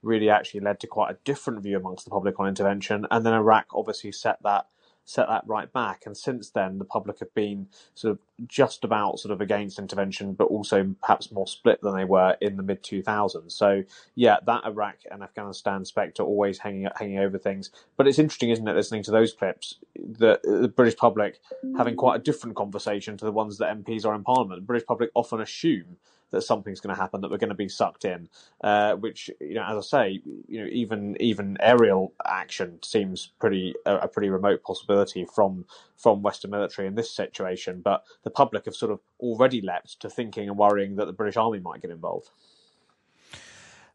really 0.01 0.29
actually 0.29 0.61
led 0.61 0.79
to 0.81 0.87
quite 0.87 1.11
a 1.11 1.17
different 1.23 1.61
view 1.61 1.77
amongst 1.77 2.05
the 2.05 2.11
public 2.11 2.39
on 2.39 2.47
intervention. 2.47 3.05
And 3.11 3.25
then 3.25 3.33
Iraq 3.33 3.67
obviously 3.73 4.11
set 4.11 4.41
that 4.43 4.67
set 5.05 5.27
that 5.27 5.43
right 5.45 5.71
back. 5.71 6.03
And 6.05 6.15
since 6.15 6.49
then, 6.49 6.77
the 6.77 6.85
public 6.85 7.19
have 7.19 7.33
been 7.33 7.67
sort 7.93 8.13
of 8.13 8.19
just 8.47 8.83
about 8.83 9.19
sort 9.19 9.31
of 9.31 9.41
against 9.41 9.79
intervention, 9.79 10.33
but 10.33 10.45
also 10.45 10.95
perhaps 11.01 11.31
more 11.31 11.47
split 11.47 11.81
than 11.81 11.95
they 11.95 12.05
were 12.05 12.37
in 12.41 12.57
the 12.57 12.63
mid 12.63 12.83
2000s. 12.83 13.51
So 13.51 13.83
yeah, 14.15 14.37
that 14.45 14.65
Iraq 14.65 14.97
and 15.11 15.23
Afghanistan 15.23 15.85
spectre 15.85 16.23
always 16.23 16.59
hanging 16.59 16.87
hanging 16.95 17.19
over 17.19 17.37
things. 17.37 17.71
But 17.97 18.07
it's 18.07 18.19
interesting, 18.19 18.49
isn't 18.49 18.67
it, 18.67 18.75
listening 18.75 19.03
to 19.03 19.11
those 19.11 19.33
clips, 19.33 19.79
the 19.95 20.71
British 20.75 20.97
public 20.97 21.39
having 21.77 21.95
quite 21.95 22.19
a 22.19 22.23
different 22.23 22.55
conversation 22.55 23.17
to 23.17 23.25
the 23.25 23.31
ones 23.31 23.57
that 23.57 23.75
MPs 23.83 24.05
are 24.05 24.15
in 24.15 24.23
Parliament. 24.23 24.61
The 24.61 24.65
British 24.65 24.87
public 24.87 25.11
often 25.15 25.41
assume 25.41 25.97
that 26.33 26.41
something's 26.41 26.81
going 26.81 26.93
to 26.93 26.99
happen, 26.99 27.21
that 27.21 27.31
we're 27.31 27.37
going 27.37 27.49
to 27.49 27.55
be 27.55 27.69
sucked 27.69 28.03
in. 28.03 28.27
Uh, 28.63 28.95
which, 28.95 29.29
you 29.39 29.53
know, 29.53 29.63
as 29.63 29.77
I 29.77 29.81
say, 29.81 30.21
you 30.47 30.59
know, 30.59 30.67
even 30.71 31.15
even 31.21 31.57
aerial 31.61 32.13
action 32.25 32.79
seems 32.83 33.31
pretty 33.39 33.75
a, 33.85 33.97
a, 33.99 34.07
pretty 34.07 34.29
remote 34.29 34.63
possibility 34.63 35.25
from 35.25 35.65
from 35.95 36.23
Western 36.23 36.51
military 36.51 36.87
in 36.87 36.95
this 36.95 37.11
situation. 37.11 37.81
But 37.81 38.03
the 38.23 38.31
public 38.31 38.65
have 38.65 38.75
sort 38.75 38.91
of 38.91 38.99
already 39.19 39.61
leapt 39.61 39.99
to 40.01 40.09
thinking 40.09 40.49
and 40.49 40.57
worrying 40.57 40.95
that 40.95 41.05
the 41.05 41.13
British 41.13 41.37
Army 41.37 41.59
might 41.59 41.81
get 41.81 41.91
involved. 41.91 42.31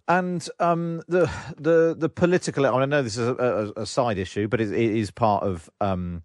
And 0.07 0.49
um, 0.61 1.03
the 1.09 1.31
the 1.59 1.95
the 1.99 2.09
political. 2.09 2.65
I 2.65 2.85
know 2.85 3.03
this 3.03 3.17
is 3.19 3.29
a, 3.29 3.73
a, 3.77 3.83
a 3.83 3.87
side 3.87 4.17
issue, 4.17 4.47
but 4.47 4.61
it, 4.61 4.73
it 4.73 4.97
is 4.97 5.11
part 5.11 5.43
of. 5.43 5.69
Um, 5.81 6.23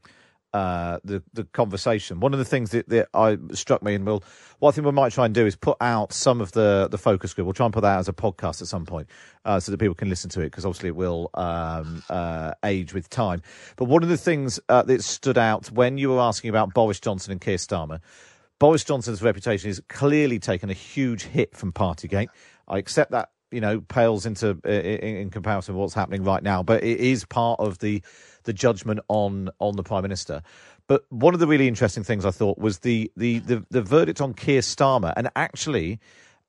uh, 0.53 0.99
the 1.03 1.23
the 1.33 1.45
conversation. 1.45 2.19
One 2.19 2.33
of 2.33 2.39
the 2.39 2.45
things 2.45 2.71
that, 2.71 2.87
that 2.89 3.09
I 3.13 3.37
struck 3.53 3.81
me, 3.81 3.95
and 3.95 4.05
we'll 4.05 4.23
what 4.59 4.69
I 4.69 4.71
think 4.73 4.85
we 4.85 4.91
might 4.91 5.11
try 5.11 5.25
and 5.25 5.33
do 5.33 5.45
is 5.45 5.55
put 5.55 5.77
out 5.81 6.13
some 6.13 6.41
of 6.41 6.51
the 6.51 6.87
the 6.89 6.97
focus 6.97 7.33
group. 7.33 7.45
We'll 7.45 7.53
try 7.53 7.65
and 7.65 7.73
put 7.73 7.81
that 7.81 7.95
out 7.95 7.99
as 7.99 8.09
a 8.09 8.13
podcast 8.13 8.61
at 8.61 8.67
some 8.67 8.85
point, 8.85 9.07
uh, 9.45 9.59
so 9.59 9.71
that 9.71 9.79
people 9.79 9.95
can 9.95 10.09
listen 10.09 10.29
to 10.31 10.41
it 10.41 10.45
because 10.45 10.65
obviously 10.65 10.89
it 10.89 10.95
will 10.95 11.29
um, 11.33 12.03
uh, 12.09 12.53
age 12.63 12.93
with 12.93 13.09
time. 13.09 13.41
But 13.75 13.85
one 13.85 14.03
of 14.03 14.09
the 14.09 14.17
things 14.17 14.59
uh, 14.69 14.83
that 14.83 15.03
stood 15.03 15.37
out 15.37 15.71
when 15.71 15.97
you 15.97 16.09
were 16.09 16.19
asking 16.19 16.49
about 16.49 16.73
Boris 16.73 16.99
Johnson 16.99 17.31
and 17.31 17.41
Keir 17.41 17.57
Starmer. 17.57 17.99
Boris 18.59 18.85
Johnson's 18.85 19.21
reputation 19.21 19.69
is 19.69 19.81
clearly 19.89 20.39
taken 20.39 20.69
a 20.69 20.73
huge 20.73 21.23
hit 21.23 21.57
from 21.57 21.73
Partygate. 21.73 22.29
I 22.65 22.77
accept 22.77 23.11
that 23.11 23.29
you 23.53 23.61
know 23.61 23.81
pales 23.81 24.25
into 24.25 24.59
in, 24.65 25.17
in 25.17 25.29
comparison 25.29 25.75
to 25.75 25.79
what's 25.79 25.93
happening 25.93 26.23
right 26.23 26.41
now, 26.41 26.63
but 26.63 26.83
it 26.83 26.99
is 26.99 27.25
part 27.25 27.59
of 27.59 27.79
the 27.79 28.01
the 28.43 28.53
judgment 28.53 28.99
on 29.07 29.49
on 29.59 29.75
the 29.75 29.83
prime 29.83 30.03
minister. 30.03 30.41
But 30.87 31.05
one 31.09 31.33
of 31.33 31.39
the 31.39 31.47
really 31.47 31.67
interesting 31.67 32.03
things 32.03 32.25
I 32.25 32.31
thought 32.31 32.57
was 32.57 32.79
the 32.79 33.11
the 33.15 33.39
the, 33.39 33.65
the 33.69 33.81
verdict 33.81 34.21
on 34.21 34.33
Keir 34.33 34.61
Starmer, 34.61 35.13
and 35.15 35.29
actually 35.35 35.99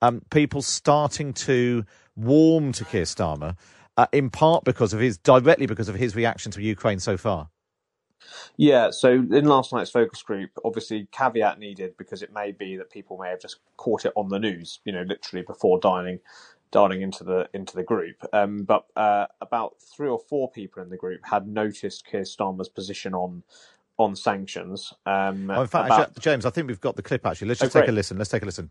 um, 0.02 0.22
people 0.30 0.62
starting 0.62 1.32
to 1.32 1.84
warm 2.16 2.72
to 2.72 2.84
Keir 2.84 3.04
Starmer, 3.04 3.56
uh, 3.96 4.06
in 4.12 4.30
part 4.30 4.64
because 4.64 4.92
of 4.92 5.00
his 5.00 5.18
directly 5.18 5.66
because 5.66 5.88
of 5.88 5.94
his 5.94 6.14
reaction 6.14 6.52
to 6.52 6.62
Ukraine 6.62 6.98
so 6.98 7.16
far. 7.16 7.48
Yeah, 8.56 8.90
so 8.90 9.10
in 9.10 9.44
last 9.44 9.72
night's 9.72 9.90
focus 9.90 10.22
group, 10.22 10.50
obviously 10.64 11.08
caveat 11.12 11.58
needed 11.58 11.96
because 11.96 12.22
it 12.22 12.32
may 12.32 12.52
be 12.52 12.76
that 12.76 12.90
people 12.90 13.18
may 13.18 13.28
have 13.30 13.40
just 13.40 13.58
caught 13.76 14.04
it 14.04 14.12
on 14.16 14.28
the 14.28 14.38
news, 14.38 14.80
you 14.84 14.92
know, 14.92 15.02
literally 15.02 15.44
before 15.44 15.78
dialing 15.78 16.20
dialing 16.70 17.02
into 17.02 17.24
the 17.24 17.48
into 17.54 17.76
the 17.76 17.82
group. 17.82 18.16
Um, 18.32 18.64
but 18.64 18.86
uh, 18.96 19.26
about 19.40 19.74
three 19.96 20.08
or 20.08 20.18
four 20.18 20.50
people 20.50 20.82
in 20.82 20.90
the 20.90 20.96
group 20.96 21.20
had 21.24 21.46
noticed 21.46 22.06
Keir 22.06 22.22
Starmer's 22.22 22.68
position 22.68 23.14
on 23.14 23.42
on 23.98 24.16
sanctions. 24.16 24.92
Um, 25.06 25.50
oh, 25.50 25.62
in 25.62 25.66
fact, 25.68 25.86
about... 25.86 26.00
actually, 26.00 26.20
James, 26.20 26.46
I 26.46 26.50
think 26.50 26.68
we've 26.68 26.80
got 26.80 26.96
the 26.96 27.02
clip. 27.02 27.26
Actually, 27.26 27.48
let's 27.48 27.60
just 27.60 27.76
Oh, 27.76 27.80
take 27.80 27.88
a 27.88 27.92
listen. 27.92 28.18
Let's 28.18 28.30
take 28.30 28.42
a 28.42 28.46
listen. 28.46 28.70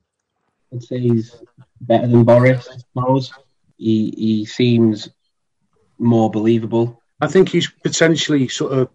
I'd 0.73 0.83
say 0.83 0.99
he's 0.99 1.35
better 1.81 2.07
than 2.07 2.23
Boris. 2.23 2.67
Boris. 2.93 3.31
He 3.77 4.13
he 4.17 4.45
seems 4.45 5.09
more 5.97 6.29
believable. 6.29 7.01
I 7.21 7.27
think 7.27 7.49
he's 7.49 7.69
potentially 7.69 8.47
sort 8.47 8.73
of 8.73 8.89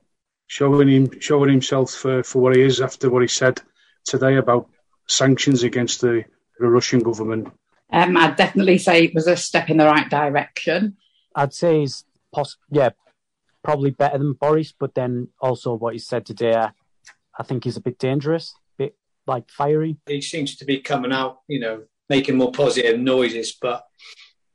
showing 0.48 0.88
him 0.88 1.20
showing 1.20 1.50
himself 1.50 1.92
for, 1.92 2.22
for 2.22 2.40
what 2.40 2.56
he 2.56 2.62
is 2.62 2.80
after 2.80 3.10
what 3.10 3.22
he 3.22 3.28
said 3.28 3.60
today 4.04 4.36
about 4.36 4.68
sanctions 5.06 5.62
against 5.62 6.00
the, 6.00 6.24
the 6.58 6.68
Russian 6.68 7.00
government. 7.00 7.52
Um, 7.92 8.16
I'd 8.16 8.36
definitely 8.36 8.78
say 8.78 9.04
it 9.04 9.14
was 9.14 9.26
a 9.26 9.36
step 9.36 9.70
in 9.70 9.78
the 9.78 9.86
right 9.86 10.08
direction. 10.08 10.96
I'd 11.34 11.54
say 11.54 11.80
he's 11.80 12.04
poss- 12.34 12.58
yeah, 12.70 12.90
probably 13.62 13.90
better 13.90 14.18
than 14.18 14.34
Boris, 14.34 14.72
but 14.72 14.94
then 14.94 15.28
also 15.40 15.74
what 15.74 15.94
he 15.94 15.98
said 15.98 16.26
today, 16.26 16.54
I, 16.54 16.70
I 17.38 17.42
think 17.42 17.64
he's 17.64 17.76
a 17.76 17.82
bit 17.82 17.98
dangerous, 17.98 18.54
a 18.78 18.84
bit 18.84 18.96
like 19.26 19.50
fiery. 19.50 19.96
He 20.06 20.20
seems 20.20 20.56
to 20.56 20.64
be 20.64 20.80
coming 20.80 21.12
out, 21.12 21.40
you 21.48 21.60
know, 21.60 21.84
making 22.08 22.36
more 22.36 22.52
positive 22.52 23.00
noises. 23.00 23.56
But 23.60 23.86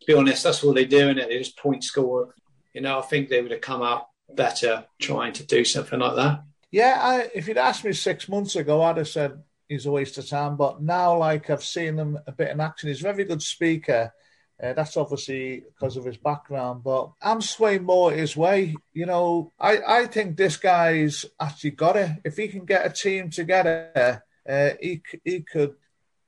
to 0.02 0.06
be 0.08 0.14
honest, 0.14 0.44
that's 0.44 0.64
what 0.64 0.76
they 0.76 0.86
do, 0.86 1.10
and 1.10 1.20
it? 1.20 1.30
They 1.30 1.38
just 1.38 1.58
point 1.58 1.84
score. 1.84 2.36
You 2.74 2.82
know, 2.82 3.00
I 3.00 3.02
think 3.04 3.30
they 3.30 3.42
would 3.42 3.52
have 3.52 3.62
come 3.62 3.82
out 3.82 4.08
better 4.34 4.86
trying 5.00 5.34
to 5.34 5.46
do 5.46 5.64
something 5.64 6.00
like 6.00 6.16
that. 6.16 6.44
Yeah, 6.72 6.98
I, 7.00 7.30
if 7.36 7.48
you'd 7.48 7.58
asked 7.58 7.84
me 7.86 7.94
six 7.94 8.28
months 8.28 8.56
ago, 8.56 8.82
I'd 8.82 8.98
have 8.98 9.08
said 9.08 9.44
he's 9.74 9.86
a 9.86 9.92
waste 9.92 10.18
of 10.18 10.28
time. 10.28 10.56
But 10.56 10.82
now, 10.82 11.18
like 11.18 11.50
I've 11.50 11.64
seen 11.64 11.98
him 12.00 12.18
a 12.26 12.32
bit 12.32 12.52
in 12.52 12.62
action, 12.62 12.90
he's 12.90 13.02
a 13.02 13.12
very 13.12 13.26
good 13.26 13.42
speaker. 13.42 14.14
Uh, 14.62 14.72
that's 14.74 14.96
obviously 14.96 15.64
because 15.66 15.98
of 15.98 16.06
his 16.06 16.16
background, 16.16 16.84
but 16.84 17.12
I'm 17.22 17.42
swaying 17.42 17.84
more 17.84 18.12
his 18.12 18.38
way. 18.38 18.76
You 18.94 19.06
know, 19.08 19.52
I, 19.60 19.80
I 19.86 20.06
think 20.06 20.38
this 20.38 20.58
guy's 20.58 21.26
actually 21.42 21.72
got 21.72 21.98
it. 21.98 22.12
If 22.24 22.38
he 22.38 22.48
can 22.48 22.64
get 22.64 22.86
a 22.86 22.90
team 22.90 23.30
together, 23.30 24.24
uh, 24.48 24.70
he 24.80 25.02
he 25.26 25.42
could, 25.42 25.74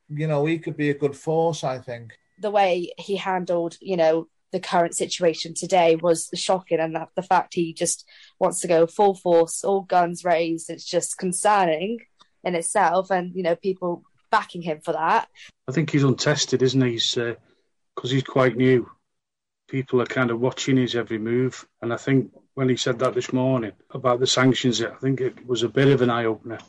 you 0.10 0.28
know, 0.28 0.46
he 0.46 0.60
could 0.60 0.76
be 0.76 0.90
a 0.90 0.98
good 0.98 1.16
force. 1.16 1.64
I 1.64 1.78
think. 1.80 2.14
the 2.40 2.52
way 2.52 2.92
he 2.98 3.16
handled, 3.16 3.78
you 3.80 3.96
know, 3.96 4.28
the 4.52 4.60
current 4.60 4.96
situation 4.96 5.54
today 5.54 5.96
was 5.96 6.30
shocking, 6.34 6.80
and 6.80 6.96
that 6.96 7.10
the 7.16 7.24
fact 7.24 7.54
he 7.54 7.74
just 7.74 8.06
wants 8.40 8.60
to 8.62 8.68
go 8.68 8.88
full 8.88 9.16
force, 9.16 9.64
all 9.64 9.82
guns 9.82 10.24
raised, 10.26 10.70
it's 10.70 10.86
just 10.86 11.18
concerning 11.18 12.00
in 12.46 12.56
itself, 12.56 13.12
and 13.12 13.36
you 13.36 13.44
know, 13.44 13.56
people 13.56 14.04
backing 14.32 14.62
him 14.62 14.80
for 14.80 14.94
that. 14.94 15.28
I 15.68 15.72
think 15.72 15.90
he's 15.90 16.04
untested, 16.04 16.62
isn't 16.62 16.82
he? 16.82 16.92
He's 16.92 17.16
because 17.16 18.12
he's 18.12 18.24
quite 18.24 18.56
new. 18.56 18.90
People 19.68 20.02
are 20.02 20.06
kind 20.06 20.30
of 20.30 20.40
watching 20.40 20.78
his 20.78 20.96
every 20.96 21.18
move, 21.18 21.68
and 21.82 21.92
I 21.92 21.98
think 21.98 22.32
when 22.54 22.70
he 22.70 22.78
said 22.78 23.00
that 23.00 23.14
this 23.14 23.34
morning 23.34 23.74
about 23.92 24.20
the 24.20 24.28
sanctions, 24.28 24.82
I 24.82 24.92
think 24.92 25.22
it 25.22 25.46
was 25.46 25.64
a 25.64 25.70
bit 25.70 25.90
of 25.90 26.02
an 26.02 26.10
eye 26.10 26.26
opener. 26.26 26.60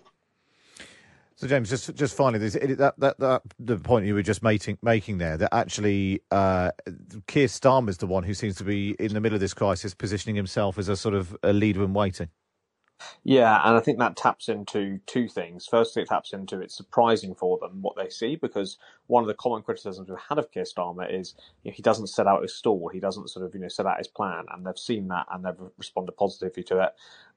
So, 1.36 1.46
James, 1.46 1.68
just 1.68 1.94
just 1.94 2.16
finally, 2.16 2.38
there's, 2.38 2.56
it, 2.56 2.78
that, 2.78 2.98
that 2.98 3.18
that 3.18 3.42
the 3.58 3.76
point 3.76 4.06
you 4.06 4.14
were 4.14 4.22
just 4.22 4.42
making 4.42 4.78
making 4.82 5.18
there 5.18 5.36
that 5.36 5.54
actually 5.54 6.22
uh, 6.30 6.70
Keir 7.26 7.46
Starmer's 7.46 7.98
the 7.98 8.06
one 8.06 8.22
who 8.24 8.32
seems 8.32 8.56
to 8.56 8.64
be 8.64 8.96
in 8.98 9.12
the 9.12 9.20
middle 9.20 9.36
of 9.36 9.40
this 9.40 9.52
crisis, 9.52 9.92
positioning 9.92 10.34
himself 10.34 10.78
as 10.78 10.88
a 10.88 10.96
sort 10.96 11.14
of 11.14 11.36
a 11.42 11.52
leader 11.52 11.84
in 11.84 11.92
waiting. 11.92 12.30
Yeah, 13.24 13.60
and 13.64 13.76
I 13.76 13.80
think 13.80 13.98
that 13.98 14.16
taps 14.16 14.48
into 14.48 14.98
two 15.06 15.28
things. 15.28 15.66
Firstly, 15.66 16.02
it 16.02 16.08
taps 16.08 16.32
into 16.32 16.60
it's 16.60 16.76
surprising 16.76 17.34
for 17.34 17.58
them 17.58 17.82
what 17.82 17.96
they 17.96 18.08
see 18.08 18.36
because 18.36 18.78
one 19.08 19.22
of 19.22 19.28
the 19.28 19.34
common 19.34 19.62
criticisms 19.62 20.08
we've 20.08 20.18
had 20.28 20.38
of 20.38 20.50
Keir 20.50 20.64
Starmer 20.64 21.12
is 21.12 21.34
you 21.62 21.70
know, 21.70 21.74
he 21.74 21.82
doesn't 21.82 22.06
set 22.08 22.26
out 22.26 22.42
his 22.42 22.54
stall, 22.54 22.88
he 22.88 23.00
doesn't 23.00 23.28
sort 23.28 23.44
of 23.44 23.54
you 23.54 23.60
know 23.60 23.68
set 23.68 23.86
out 23.86 23.98
his 23.98 24.08
plan, 24.08 24.44
and 24.52 24.64
they've 24.66 24.78
seen 24.78 25.08
that 25.08 25.26
and 25.30 25.44
they've 25.44 25.60
responded 25.76 26.12
positively 26.16 26.62
to 26.64 26.82
it. 26.84 26.92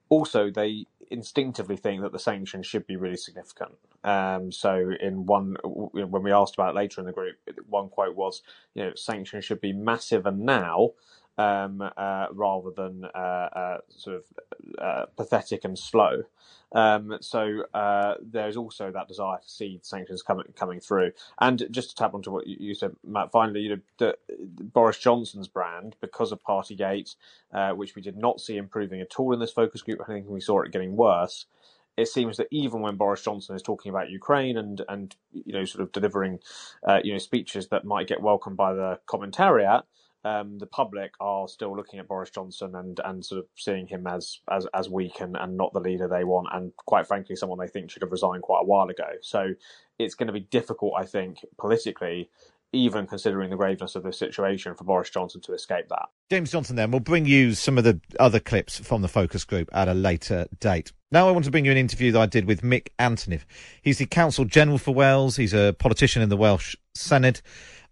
Also, 0.09 0.49
they 0.49 0.85
instinctively 1.11 1.75
think 1.77 2.01
that 2.01 2.11
the 2.11 2.19
sanctions 2.19 2.65
should 2.65 2.87
be 2.87 2.95
really 2.95 3.17
significant. 3.17 3.73
Um, 4.03 4.51
so, 4.51 4.91
in 5.01 5.25
one, 5.25 5.55
when 5.63 6.23
we 6.23 6.31
asked 6.31 6.55
about 6.55 6.71
it 6.71 6.75
later 6.77 7.01
in 7.01 7.05
the 7.07 7.13
group, 7.13 7.35
one 7.67 7.89
quote 7.89 8.15
was, 8.15 8.41
you 8.73 8.83
know, 8.85 8.91
sanctions 8.95 9.45
should 9.45 9.61
be 9.61 9.73
massive 9.73 10.25
and 10.25 10.39
now, 10.41 10.91
um, 11.39 11.81
uh, 11.81 12.27
rather 12.33 12.69
than 12.75 13.05
uh, 13.05 13.17
uh, 13.17 13.77
sort 13.95 14.17
of 14.17 14.23
uh, 14.77 15.05
pathetic 15.15 15.63
and 15.63 15.79
slow. 15.79 16.23
Um, 16.73 17.17
so 17.21 17.63
there's 18.21 18.57
also 18.57 18.91
that 18.91 19.07
desire 19.07 19.37
to 19.41 19.49
see 19.49 19.79
sanctions 19.81 20.21
coming 20.21 20.45
coming 20.55 20.81
through. 20.81 21.13
And 21.39 21.65
just 21.71 21.91
to 21.91 21.95
tap 21.95 22.13
onto 22.13 22.29
what 22.29 22.45
you, 22.45 22.75
said, 22.75 22.91
Matt, 23.07 23.31
finally, 23.31 23.61
you 23.61 23.69
know, 23.69 23.81
the, 23.97 24.17
Boris 24.37 24.99
Johnson's 24.99 25.47
brand, 25.47 25.95
because 26.01 26.33
of 26.33 26.43
Partygate, 26.43 27.15
which 27.73 27.95
we 27.95 28.01
did 28.01 28.17
not 28.17 28.41
see 28.41 28.57
improving 28.57 28.99
at 28.99 29.17
all 29.17 29.33
in 29.33 29.39
this 29.39 29.53
focus 29.53 29.81
group, 29.81 30.01
I 30.03 30.07
think 30.11 30.27
we 30.27 30.41
saw 30.41 30.61
it 30.61 30.73
getting 30.73 30.97
worse. 30.97 31.45
It 31.95 32.07
seems 32.07 32.37
that 32.37 32.47
even 32.51 32.81
when 32.81 32.95
Boris 32.95 33.23
Johnson 33.23 33.55
is 33.55 33.61
talking 33.61 33.89
about 33.89 34.09
Ukraine 34.09 34.57
and 34.57 34.81
and 34.89 35.15
you 35.31 35.53
know 35.53 35.63
sort 35.63 35.83
of 35.83 35.93
delivering 35.93 36.39
uh, 36.85 36.99
you 37.01 37.13
know 37.13 37.17
speeches 37.17 37.69
that 37.69 37.85
might 37.85 38.07
get 38.07 38.21
welcomed 38.21 38.57
by 38.57 38.73
the 38.73 38.99
commentariat, 39.07 39.83
um, 40.23 40.57
the 40.57 40.65
public 40.65 41.13
are 41.19 41.47
still 41.47 41.75
looking 41.75 41.99
at 41.99 42.07
Boris 42.07 42.29
Johnson 42.29 42.75
and, 42.75 42.99
and 43.05 43.23
sort 43.23 43.39
of 43.39 43.45
seeing 43.55 43.87
him 43.87 44.05
as, 44.05 44.39
as, 44.51 44.67
as 44.73 44.89
weak 44.89 45.21
and, 45.21 45.37
and 45.37 45.55
not 45.55 45.73
the 45.73 45.79
leader 45.79 46.07
they 46.07 46.23
want, 46.23 46.47
and 46.51 46.75
quite 46.75 47.07
frankly, 47.07 47.35
someone 47.35 47.59
they 47.59 47.67
think 47.67 47.89
should 47.89 48.01
have 48.01 48.11
resigned 48.11 48.41
quite 48.41 48.61
a 48.61 48.65
while 48.65 48.89
ago. 48.89 49.09
So 49.21 49.53
it's 49.97 50.15
going 50.15 50.27
to 50.27 50.33
be 50.33 50.41
difficult, 50.41 50.93
I 50.97 51.05
think, 51.05 51.45
politically, 51.57 52.29
even 52.71 53.07
considering 53.07 53.49
the 53.49 53.55
graveness 53.55 53.95
of 53.95 54.03
the 54.03 54.13
situation, 54.13 54.75
for 54.75 54.83
Boris 54.83 55.09
Johnson 55.09 55.41
to 55.41 55.53
escape 55.53 55.87
that. 55.89 56.09
James 56.29 56.51
Johnson, 56.51 56.75
then 56.75 56.91
we'll 56.91 56.99
bring 56.99 57.25
you 57.25 57.53
some 57.53 57.77
of 57.77 57.83
the 57.83 57.99
other 58.19 58.39
clips 58.39 58.77
from 58.77 59.01
the 59.01 59.07
focus 59.07 59.43
group 59.45 59.69
at 59.73 59.87
a 59.87 59.93
later 59.93 60.47
date. 60.59 60.91
Now, 61.11 61.27
I 61.27 61.31
want 61.31 61.45
to 61.45 61.51
bring 61.51 61.65
you 61.65 61.71
an 61.71 61.77
interview 61.77 62.11
that 62.11 62.19
I 62.19 62.25
did 62.27 62.45
with 62.45 62.61
Mick 62.61 62.89
Antoniw. 62.99 63.41
He's 63.81 63.97
the 63.97 64.05
Counsel 64.05 64.45
General 64.45 64.77
for 64.77 64.93
Wales. 64.93 65.37
He's 65.37 65.53
a 65.53 65.75
politician 65.79 66.21
in 66.21 66.29
the 66.29 66.37
Welsh 66.37 66.75
Senedd, 66.95 67.41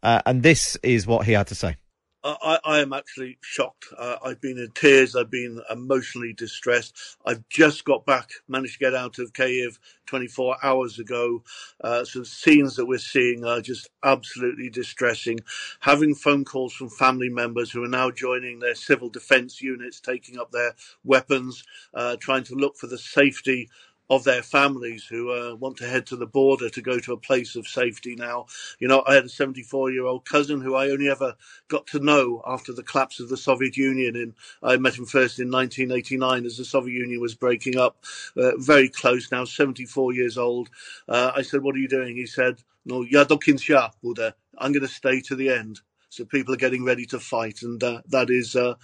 uh, 0.03 0.21
and 0.27 0.43
this 0.43 0.75
is 0.83 1.07
what 1.07 1.25
he 1.25 1.31
had 1.31 1.47
to 1.47 1.55
say. 1.55 1.77
I, 2.23 2.60
I 2.65 2.80
am 2.82 2.93
actually 2.93 3.39
shocked. 3.41 3.88
Uh, 3.97 4.17
I've 4.23 4.41
been 4.41 4.60
in 4.60 4.71
tears. 4.73 5.15
I've 5.17 5.32
been 5.32 5.62
emotionally 5.71 6.34
distressed. 6.34 6.95
I've 7.25 7.49
just 7.49 7.86
got 7.86 8.06
back, 8.06 8.32
managed 8.47 8.75
to 8.75 8.80
get 8.80 8.95
out 8.95 9.19
of 9.19 9.34
Kiev 9.34 9.80
24 10.08 10.58
hours 10.63 10.99
ago. 10.99 11.43
Uh, 11.84 12.06
so 12.06 12.19
the 12.21 12.25
scenes 12.27 12.77
that 12.77 12.88
we're 12.88 12.99
seeing 12.99 13.45
are 13.45 13.62
just 13.62 13.89
absolutely 14.06 14.69
distressing. 14.69 15.39
Having 15.82 16.15
phone 16.15 16.45
calls 16.45 16.73
from 16.73 16.89
family 16.91 17.30
members 17.30 17.71
who 17.71 17.84
are 17.84 17.89
now 17.89 18.12
joining 18.12 18.60
their 18.60 18.75
civil 18.75 19.10
defence 19.10 19.62
units, 19.63 20.01
taking 20.01 20.39
up 20.39 20.51
their 20.51 20.75
weapons, 21.06 21.65
uh, 21.95 22.17
trying 22.21 22.45
to 22.45 22.56
look 22.56 22.77
for 22.77 22.88
the 22.88 22.99
safety 22.99 23.69
of 24.09 24.23
their 24.23 24.43
families 24.43 25.05
who 25.05 25.31
uh, 25.31 25.55
want 25.55 25.77
to 25.77 25.87
head 25.87 26.05
to 26.07 26.15
the 26.15 26.27
border 26.27 26.69
to 26.69 26.81
go 26.81 26.99
to 26.99 27.13
a 27.13 27.17
place 27.17 27.55
of 27.55 27.67
safety 27.67 28.15
now. 28.15 28.45
You 28.79 28.87
know, 28.87 29.03
I 29.07 29.15
had 29.15 29.25
a 29.25 29.29
74 29.29 29.91
year 29.91 30.05
old 30.05 30.25
cousin 30.25 30.61
who 30.61 30.75
I 30.75 30.89
only 30.89 31.09
ever 31.09 31.35
got 31.67 31.87
to 31.87 31.99
know 31.99 32.41
after 32.47 32.73
the 32.73 32.83
collapse 32.83 33.19
of 33.19 33.29
the 33.29 33.37
Soviet 33.37 33.77
Union. 33.77 34.15
In 34.15 34.35
I 34.63 34.77
met 34.77 34.97
him 34.97 35.05
first 35.05 35.39
in 35.39 35.51
1989 35.51 36.45
as 36.45 36.57
the 36.57 36.65
Soviet 36.65 36.95
Union 36.95 37.21
was 37.21 37.35
breaking 37.35 37.77
up. 37.77 37.97
Uh, 38.37 38.57
very 38.57 38.89
close 38.89 39.31
now, 39.31 39.45
74 39.45 40.13
years 40.13 40.37
old. 40.37 40.69
Uh, 41.07 41.31
I 41.35 41.41
said, 41.41 41.63
"What 41.63 41.75
are 41.75 41.79
you 41.79 41.89
doing?" 41.89 42.15
He 42.17 42.25
said, 42.27 42.63
"No, 42.85 43.03
ja 43.03 43.23
do 43.25 43.37
końca 43.37 43.91
budę. 44.03 44.33
I'm 44.57 44.71
going 44.71 44.81
to 44.87 44.87
stay 44.93 45.21
to 45.21 45.35
the 45.35 45.49
end." 45.49 45.81
So 46.09 46.25
people 46.25 46.53
are 46.53 46.57
getting 46.57 46.85
ready 46.85 47.05
to 47.07 47.19
fight, 47.19 47.61
and 47.63 47.83
uh, 47.83 48.01
that 48.09 48.29
is 48.29 48.55
uh, 48.55 48.75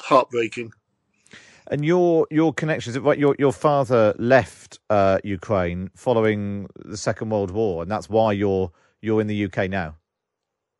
heartbreaking. 0.00 0.72
And 1.66 1.84
your 1.84 2.26
your 2.30 2.52
connections? 2.52 2.96
Your 2.96 3.36
your 3.38 3.52
father 3.52 4.14
left 4.18 4.78
uh, 4.90 5.18
Ukraine 5.22 5.90
following 5.94 6.68
the 6.84 6.96
Second 6.96 7.30
World 7.30 7.50
War, 7.50 7.82
and 7.82 7.90
that's 7.90 8.08
why 8.08 8.32
you're 8.32 8.72
you're 9.00 9.20
in 9.20 9.26
the 9.26 9.44
UK 9.44 9.70
now. 9.70 9.96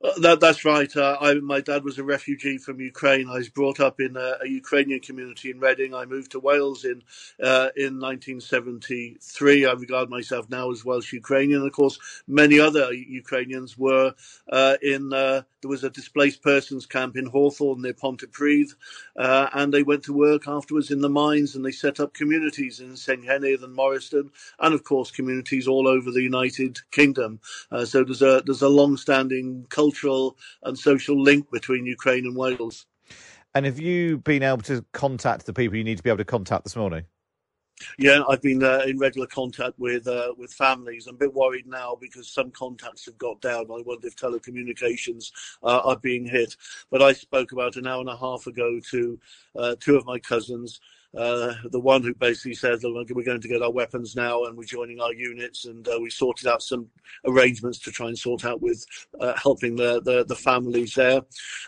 Uh, 0.03 0.13
That, 0.21 0.41
that's 0.41 0.65
right. 0.65 0.95
Uh, 0.97 1.17
I, 1.21 1.35
my 1.35 1.61
dad 1.61 1.85
was 1.85 1.99
a 1.99 2.05
refugee 2.05 2.59
from 2.59 2.81
Ukraine. 2.81 3.29
I 3.29 3.37
was 3.39 3.49
brought 3.49 3.81
up 3.81 4.01
in 4.01 4.17
a, 4.17 4.37
a 4.43 4.49
Ukrainian 4.49 5.01
community 5.01 5.51
in 5.51 5.61
Reading. 5.61 5.95
I 5.95 6.05
moved 6.07 6.33
to 6.33 6.41
Wales 6.41 6.85
in 6.85 7.03
uh, 7.43 7.71
in 7.77 8.01
1973. 8.01 9.67
I 9.67 9.73
regard 9.73 10.09
myself 10.11 10.49
now 10.51 10.71
as 10.71 10.85
Welsh 10.85 11.13
Ukrainian. 11.13 11.63
Of 11.63 11.73
course, 11.73 11.99
many 12.29 12.61
other 12.61 12.93
Ukrainians 12.93 13.77
were 13.79 14.15
uh, 14.51 14.77
in. 14.83 15.13
Uh, 15.13 15.43
there 15.63 15.71
was 15.71 15.85
a 15.85 15.91
displaced 15.91 16.43
persons 16.43 16.87
camp 16.87 17.17
in 17.17 17.27
Hawthorn 17.27 17.83
near 17.83 17.93
Pontypridd, 17.93 18.71
uh, 19.19 19.49
and 19.53 19.75
they 19.75 19.83
went 19.83 20.05
to 20.05 20.15
work 20.15 20.49
afterwards 20.49 20.91
in 20.91 21.03
the 21.03 21.11
mines 21.11 21.55
and 21.55 21.65
they 21.67 21.73
set 21.73 22.01
up 22.01 22.15
communities 22.15 22.81
in 22.81 22.93
Senghenydd 22.93 23.63
and 23.63 23.77
Morriston, 23.77 24.31
and 24.59 24.73
of 24.75 24.85
course 24.85 25.11
communities 25.11 25.69
all 25.69 25.87
over 25.89 26.11
the 26.13 26.23
United 26.23 26.79
Kingdom. 26.93 27.41
So 27.85 28.05
there's 28.05 28.23
a 28.23 28.43
there's 28.47 28.63
a 28.63 28.69
long-standing 28.69 29.67
cultural 29.91 30.37
and 30.63 30.79
social 30.79 31.21
link 31.21 31.51
between 31.51 31.87
Ukraine 31.87 32.25
and 32.25 32.37
Wales. 32.37 32.87
And 33.55 33.67
have 33.67 33.81
you 33.81 34.19
been 34.19 34.43
able 34.43 34.63
to 34.63 34.85
contact 34.93 35.47
the 35.47 35.53
people 35.53 35.77
you 35.77 35.85
need 35.85 35.97
to 35.97 36.03
be 36.03 36.11
able 36.11 36.19
to 36.19 36.25
contact 36.25 36.65
this 36.65 36.77
morning? 36.77 37.05
Yeah, 37.99 38.23
I've 38.29 38.43
been 38.43 38.63
uh, 38.63 38.83
in 38.87 38.99
regular 38.99 39.27
contact 39.27 39.79
with 39.79 40.07
uh, 40.07 40.35
with 40.37 40.53
families. 40.53 41.07
I'm 41.07 41.15
a 41.15 41.19
bit 41.19 41.33
worried 41.33 41.67
now 41.67 41.97
because 41.99 42.29
some 42.29 42.51
contacts 42.51 43.07
have 43.07 43.17
got 43.17 43.41
down. 43.41 43.71
I 43.71 43.83
wonder 43.85 44.07
if 44.07 44.17
telecommunications 44.17 45.33
uh, 45.63 45.81
are 45.85 45.97
being 45.97 46.27
hit. 46.27 46.57
But 46.91 47.01
I 47.01 47.15
spoke 47.15 47.53
about 47.53 47.77
an 47.77 47.87
hour 47.87 48.01
and 48.01 48.11
a 48.11 48.17
half 48.17 48.47
ago 48.47 48.81
to 48.91 49.19
uh, 49.57 49.77
two 49.81 49.97
of 49.97 50.05
my 50.05 50.19
cousins. 50.19 50.79
Uh, 51.17 51.55
the 51.71 51.81
one 51.81 52.03
who 52.03 52.15
basically 52.15 52.55
said 52.55 52.79
we're 52.85 53.25
going 53.25 53.41
to 53.41 53.49
get 53.49 53.63
our 53.63 53.73
weapons 53.73 54.15
now 54.15 54.45
and 54.45 54.57
we're 54.57 54.65
joining 54.65 55.01
our 55.01 55.13
units, 55.13 55.65
and 55.65 55.89
uh, 55.89 55.99
we 56.01 56.09
sorted 56.09 56.47
out 56.47 56.63
some 56.63 56.87
arrangements 57.27 57.79
to 57.79 57.91
try 57.91 58.07
and 58.07 58.19
sort 58.19 58.45
out 58.45 58.63
with 58.63 58.85
uh, 59.21 59.35
helping 59.37 59.75
the, 59.75 60.01
the 60.03 60.25
the 60.25 60.37
families 60.37 60.95
there. 60.95 61.21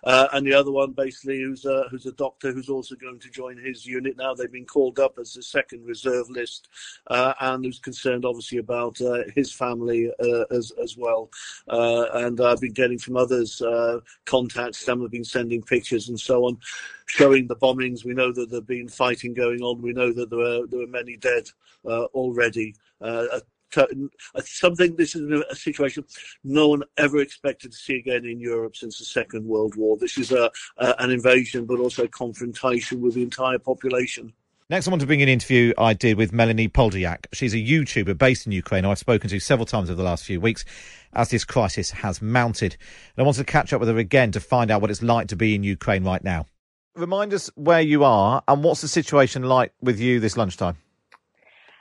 Uh, 0.05 0.29
and 0.33 0.47
the 0.47 0.55
other 0.55 0.71
one, 0.71 0.93
basically, 0.93 1.41
who's 1.41 1.65
a, 1.65 1.85
who's 1.91 2.07
a 2.07 2.13
doctor 2.13 2.53
who's 2.53 2.69
also 2.69 2.95
going 2.95 3.19
to 3.19 3.31
join 3.31 3.57
his 3.57 3.85
unit 3.85 4.17
now. 4.17 4.33
They've 4.33 4.51
been 4.51 4.65
called 4.65 5.01
up 5.01 5.19
as 5.19 5.33
the 5.33 5.43
second 5.43 5.85
reserve 5.85 6.31
list, 6.31 6.69
uh, 7.09 7.35
and 7.41 7.65
who's 7.65 7.81
concerned 7.81 8.25
obviously 8.25 8.59
about 8.59 9.01
uh, 9.01 9.25
his 9.35 9.53
family 9.53 10.11
uh, 10.21 10.45
as 10.51 10.73
as 10.81 10.97
well. 10.97 11.31
Uh, 11.69 12.07
and 12.15 12.41
I've 12.41 12.61
been 12.61 12.73
getting 12.73 12.99
from 12.99 13.17
others 13.17 13.61
uh, 13.61 13.99
contacts. 14.25 14.85
Some 14.85 15.03
have 15.03 15.11
been 15.11 15.25
sending 15.25 15.63
pictures 15.63 16.09
and 16.09 16.19
so 16.19 16.45
on, 16.45 16.59
showing 17.13 17.47
the 17.47 17.57
bombings. 17.57 18.07
We 18.07 18.15
know 18.15 18.33
that 18.33 18.51
there've 18.51 18.67
been 18.67 18.89
fighting 18.89 19.35
going 19.35 19.61
on. 19.61 19.83
We 19.83 19.93
know 19.93 20.13
that 20.13 20.31
there 20.31 20.39
were 20.39 20.67
there 20.67 20.81
were 20.81 20.87
many 20.87 21.19
dead 21.19 21.45
uh, 21.87 22.05
already. 22.15 22.75
Uh, 23.03 23.41
t- 23.71 24.09
something. 24.43 24.97
This 24.97 25.15
is 25.15 25.45
a, 25.51 25.55
situation 25.55 26.05
no 26.43 26.69
one 26.69 26.83
ever 26.97 27.19
expected 27.19 27.73
to 27.73 27.77
see 27.77 27.97
again 27.97 28.25
in 28.25 28.41
Europe 28.41 28.77
since 28.77 28.99
the 28.99 29.05
Second 29.05 29.45
World 29.45 29.77
War. 29.77 29.99
This 29.99 30.17
is 30.17 30.33
a, 30.33 30.51
a 30.79 30.95
an 31.03 31.11
invasion, 31.11 31.67
but 31.67 31.81
also 31.81 32.07
confrontation 32.07 33.03
with 33.03 33.15
the 33.15 33.23
entire 33.23 33.59
population. 33.59 34.33
Next, 34.71 34.89
I 34.89 34.91
want 34.91 35.03
to 35.03 35.07
bring 35.07 35.21
an 35.21 35.29
interview 35.29 35.75
I 35.77 35.93
did 35.93 36.17
with 36.17 36.33
Melanie 36.33 36.69
Podolyak. 36.69 37.27
She's 37.35 37.53
a 37.53 37.59
YouTuber 37.59 38.17
based 38.17 38.47
in 38.47 38.53
Ukraine, 38.53 38.87
I've 38.87 38.99
spoken 38.99 39.29
to 39.29 39.39
several 39.39 39.67
times 39.67 39.91
over 39.91 39.99
the 39.99 40.03
last 40.03 40.25
few 40.25 40.41
weeks 40.41 40.65
as 41.13 41.29
this 41.29 41.45
crisis 41.45 41.91
has 41.91 42.23
mounted. 42.23 42.79
And 43.15 43.23
I 43.23 43.27
wanted 43.27 43.45
to 43.45 43.53
catch 43.53 43.75
up 43.75 43.81
with 43.81 43.91
her 43.91 43.99
again 43.99 44.33
to 44.33 44.41
find 44.41 44.71
out 44.71 44.81
what 44.81 44.91
it's 44.91 45.03
like 45.03 45.29
to 45.29 45.37
be 45.37 45.55
in 45.55 45.63
Ukraine 45.63 46.05
right 46.05 46.25
now. 46.25 46.47
Remind 46.95 47.33
us 47.33 47.51
where 47.55 47.81
you 47.81 48.05
are 48.05 48.43
and 48.47 48.63
what's 48.63 48.83
the 48.83 48.89
situation 48.89 49.45
like 49.45 49.73
with 49.81 49.99
you 49.99 50.21
this 50.21 50.37
lunchtime? 50.37 50.77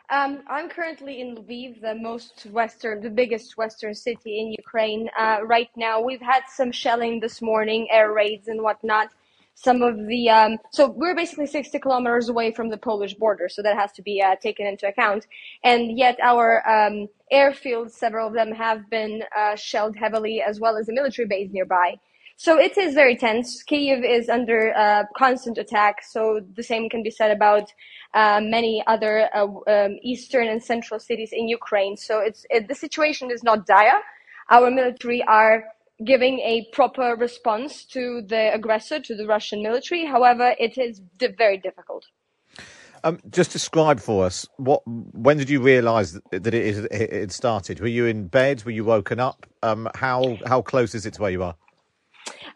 Um, 0.10 0.44
I'm 0.50 0.70
currently 0.70 1.20
in 1.20 1.36
Lviv, 1.36 1.82
the 1.82 1.96
most 1.96 2.46
western, 2.48 3.02
the 3.02 3.10
biggest 3.10 3.58
western 3.58 3.94
city 3.94 4.40
in 4.40 4.52
Ukraine. 4.58 5.10
Uh, 5.20 5.40
right 5.44 5.70
now, 5.76 6.02
we've 6.02 6.22
had 6.22 6.44
some 6.50 6.72
shelling 6.72 7.20
this 7.20 7.42
morning, 7.42 7.88
air 7.92 8.14
raids 8.14 8.48
and 8.48 8.62
whatnot. 8.62 9.10
Some 9.54 9.82
of 9.82 9.98
the 10.08 10.30
um, 10.30 10.58
so 10.72 10.90
we're 10.90 11.16
basically 11.16 11.46
60 11.46 11.78
kilometers 11.80 12.30
away 12.30 12.52
from 12.52 12.70
the 12.70 12.78
Polish 12.78 13.14
border, 13.14 13.48
so 13.50 13.62
that 13.62 13.78
has 13.78 13.92
to 13.94 14.02
be 14.02 14.22
uh, 14.22 14.36
taken 14.38 14.66
into 14.66 14.88
account. 14.88 15.28
And 15.64 15.98
yet, 15.98 16.18
our 16.22 16.66
um, 16.68 17.08
airfields, 17.32 17.92
several 17.92 18.28
of 18.28 18.34
them, 18.34 18.52
have 18.54 18.90
been 18.90 19.24
uh, 19.38 19.56
shelled 19.56 19.98
heavily, 19.98 20.42
as 20.42 20.60
well 20.60 20.78
as 20.78 20.88
a 20.88 20.94
military 20.94 21.28
base 21.28 21.50
nearby. 21.52 22.00
So 22.46 22.58
it 22.58 22.76
is 22.76 22.96
very 22.96 23.16
tense. 23.16 23.62
Kiev 23.62 24.04
is 24.04 24.28
under 24.28 24.76
uh, 24.76 25.04
constant 25.16 25.60
attack. 25.60 25.98
So 26.04 26.42
the 26.56 26.64
same 26.64 26.90
can 26.90 27.04
be 27.04 27.12
said 27.12 27.30
about 27.30 27.72
uh, 28.16 28.42
many 28.42 28.84
other 28.88 29.30
uh, 29.36 29.46
um, 29.68 29.98
eastern 30.02 30.48
and 30.48 30.64
central 30.64 31.00
cities 31.00 31.30
in 31.34 31.48
Ukraine. 31.48 31.96
So 31.98 32.18
it's 32.20 32.44
it, 32.50 32.68
the 32.68 32.74
situation 32.74 33.30
is 33.30 33.44
not 33.44 33.68
dire. 33.68 34.00
Our 34.50 34.72
military 34.72 35.22
are 35.28 35.66
giving 36.04 36.40
a 36.40 36.66
proper 36.74 37.16
response 37.16 37.86
to 37.94 38.24
the 38.28 38.52
aggressor, 38.56 39.00
to 39.00 39.14
the 39.16 39.28
Russian 39.28 39.62
military. 39.62 40.04
However, 40.08 40.56
it 40.58 40.80
is 40.80 41.00
di- 41.20 41.36
very 41.38 41.60
difficult. 41.60 42.06
Um, 43.04 43.20
just 43.30 43.52
describe 43.52 44.00
for 44.00 44.26
us 44.26 44.48
what. 44.58 44.82
When 44.88 45.38
did 45.38 45.52
you 45.52 45.62
realise 45.62 46.20
that 46.32 46.54
it, 46.56 46.92
it 46.92 47.32
started? 47.32 47.80
Were 47.82 47.96
you 48.00 48.08
in 48.08 48.30
bed? 48.30 48.64
Were 48.66 48.72
you 48.72 48.84
woken 48.84 49.20
up? 49.20 49.46
Um, 49.62 49.88
how 49.94 50.40
how 50.48 50.64
close 50.64 50.96
is 50.96 51.06
it 51.06 51.14
to 51.14 51.22
where 51.22 51.36
you 51.38 51.44
are? 51.44 51.56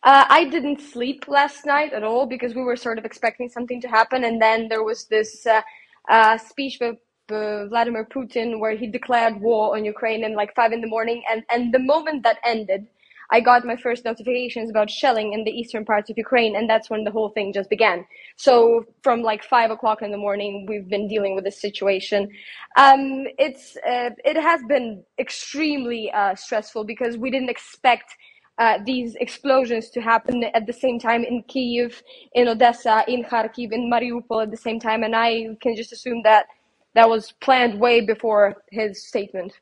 Uh, 0.03 0.25
I 0.29 0.45
didn't 0.45 0.81
sleep 0.81 1.27
last 1.27 1.65
night 1.65 1.93
at 1.93 2.03
all 2.03 2.25
because 2.25 2.53
we 2.55 2.63
were 2.63 2.75
sort 2.75 2.97
of 2.97 3.05
expecting 3.05 3.49
something 3.49 3.81
to 3.81 3.87
happen, 3.87 4.23
and 4.23 4.41
then 4.41 4.67
there 4.67 4.83
was 4.83 5.05
this 5.05 5.45
uh, 5.45 5.61
uh, 6.09 6.37
speech 6.37 6.77
with 6.79 6.97
uh, 7.31 7.65
Vladimir 7.67 8.05
Putin 8.05 8.59
where 8.59 8.75
he 8.75 8.87
declared 8.87 9.41
war 9.41 9.75
on 9.75 9.83
Ukraine 9.85 10.23
in 10.23 10.35
like 10.35 10.53
five 10.55 10.71
in 10.71 10.81
the 10.81 10.87
morning, 10.87 11.23
and 11.31 11.43
and 11.49 11.73
the 11.73 11.79
moment 11.79 12.23
that 12.23 12.37
ended, 12.43 12.87
I 13.31 13.39
got 13.39 13.65
my 13.65 13.75
first 13.75 14.05
notifications 14.05 14.69
about 14.69 14.89
shelling 14.89 15.33
in 15.33 15.43
the 15.43 15.51
eastern 15.51 15.85
parts 15.85 16.09
of 16.09 16.17
Ukraine, 16.17 16.55
and 16.55 16.69
that's 16.69 16.89
when 16.89 17.03
the 17.03 17.11
whole 17.11 17.29
thing 17.29 17.53
just 17.53 17.69
began. 17.69 18.05
So 18.37 18.85
from 19.01 19.21
like 19.23 19.43
five 19.43 19.71
o'clock 19.71 20.01
in 20.01 20.11
the 20.11 20.17
morning, 20.17 20.65
we've 20.69 20.87
been 20.87 21.07
dealing 21.07 21.35
with 21.35 21.43
this 21.43 21.59
situation. 21.59 22.29
Um, 22.77 23.25
it's 23.39 23.77
uh, 23.77 24.11
it 24.23 24.37
has 24.49 24.61
been 24.67 25.03
extremely 25.19 26.11
uh, 26.11 26.35
stressful 26.35 26.83
because 26.83 27.17
we 27.17 27.31
didn't 27.31 27.49
expect 27.49 28.15
uh, 28.57 28.79
these 28.85 29.15
explosions 29.15 29.89
to 29.89 30.01
happen 30.01 30.43
at 30.53 30.65
the 30.65 30.73
same 30.73 30.99
time 30.99 31.23
in 31.23 31.43
Kiev, 31.43 32.01
in 32.33 32.47
Odessa, 32.47 33.03
in 33.07 33.23
Kharkiv, 33.23 33.71
in 33.71 33.91
Mariupol 33.91 34.43
at 34.43 34.51
the 34.51 34.57
same 34.57 34.79
time, 34.79 35.03
and 35.03 35.15
I 35.15 35.47
can 35.61 35.75
just 35.75 35.91
assume 35.91 36.21
that 36.23 36.47
that 36.93 37.09
was 37.09 37.33
planned 37.41 37.79
way 37.79 38.01
before 38.01 38.63
his 38.71 39.05
statement. 39.05 39.59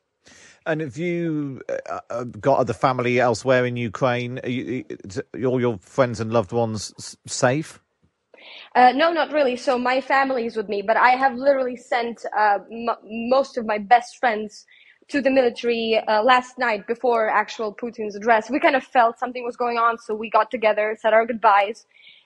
And 0.65 0.81
have 0.81 0.97
you 0.97 1.61
uh, 1.89 1.99
uh, 2.09 2.23
got 2.23 2.59
other 2.59 2.73
family 2.73 3.19
elsewhere 3.19 3.65
in 3.65 3.75
Ukraine? 3.75 4.39
Are 4.43 4.49
you, 4.49 4.85
is 4.89 5.21
all 5.45 5.59
your 5.59 5.77
friends 5.79 6.19
and 6.19 6.31
loved 6.31 6.51
ones 6.51 7.17
safe? 7.27 7.81
Uh, 8.75 8.91
no, 8.95 9.11
not 9.11 9.31
really. 9.31 9.55
So 9.55 9.77
my 9.77 9.99
family 9.99 10.45
is 10.45 10.55
with 10.55 10.69
me, 10.69 10.81
but 10.81 10.97
I 10.97 11.11
have 11.11 11.35
literally 11.35 11.75
sent 11.75 12.25
uh, 12.37 12.59
m- 12.71 12.97
most 13.03 13.57
of 13.57 13.65
my 13.65 13.77
best 13.77 14.17
friends 14.17 14.65
to 15.09 15.21
the 15.21 15.29
military 15.29 15.97
uh, 16.07 16.23
last 16.23 16.57
night 16.57 16.87
before 16.87 17.29
actual 17.29 17.73
Putin's 17.73 18.15
address. 18.15 18.49
We 18.49 18.59
kind 18.59 18.75
of 18.75 18.83
felt 18.83 19.19
something 19.19 19.43
was 19.43 19.57
going 19.57 19.77
on, 19.77 19.97
so 19.97 20.15
we 20.15 20.29
got 20.29 20.51
together, 20.51 20.97
said 20.99 21.13
our 21.13 21.25
goodbyes, 21.25 21.85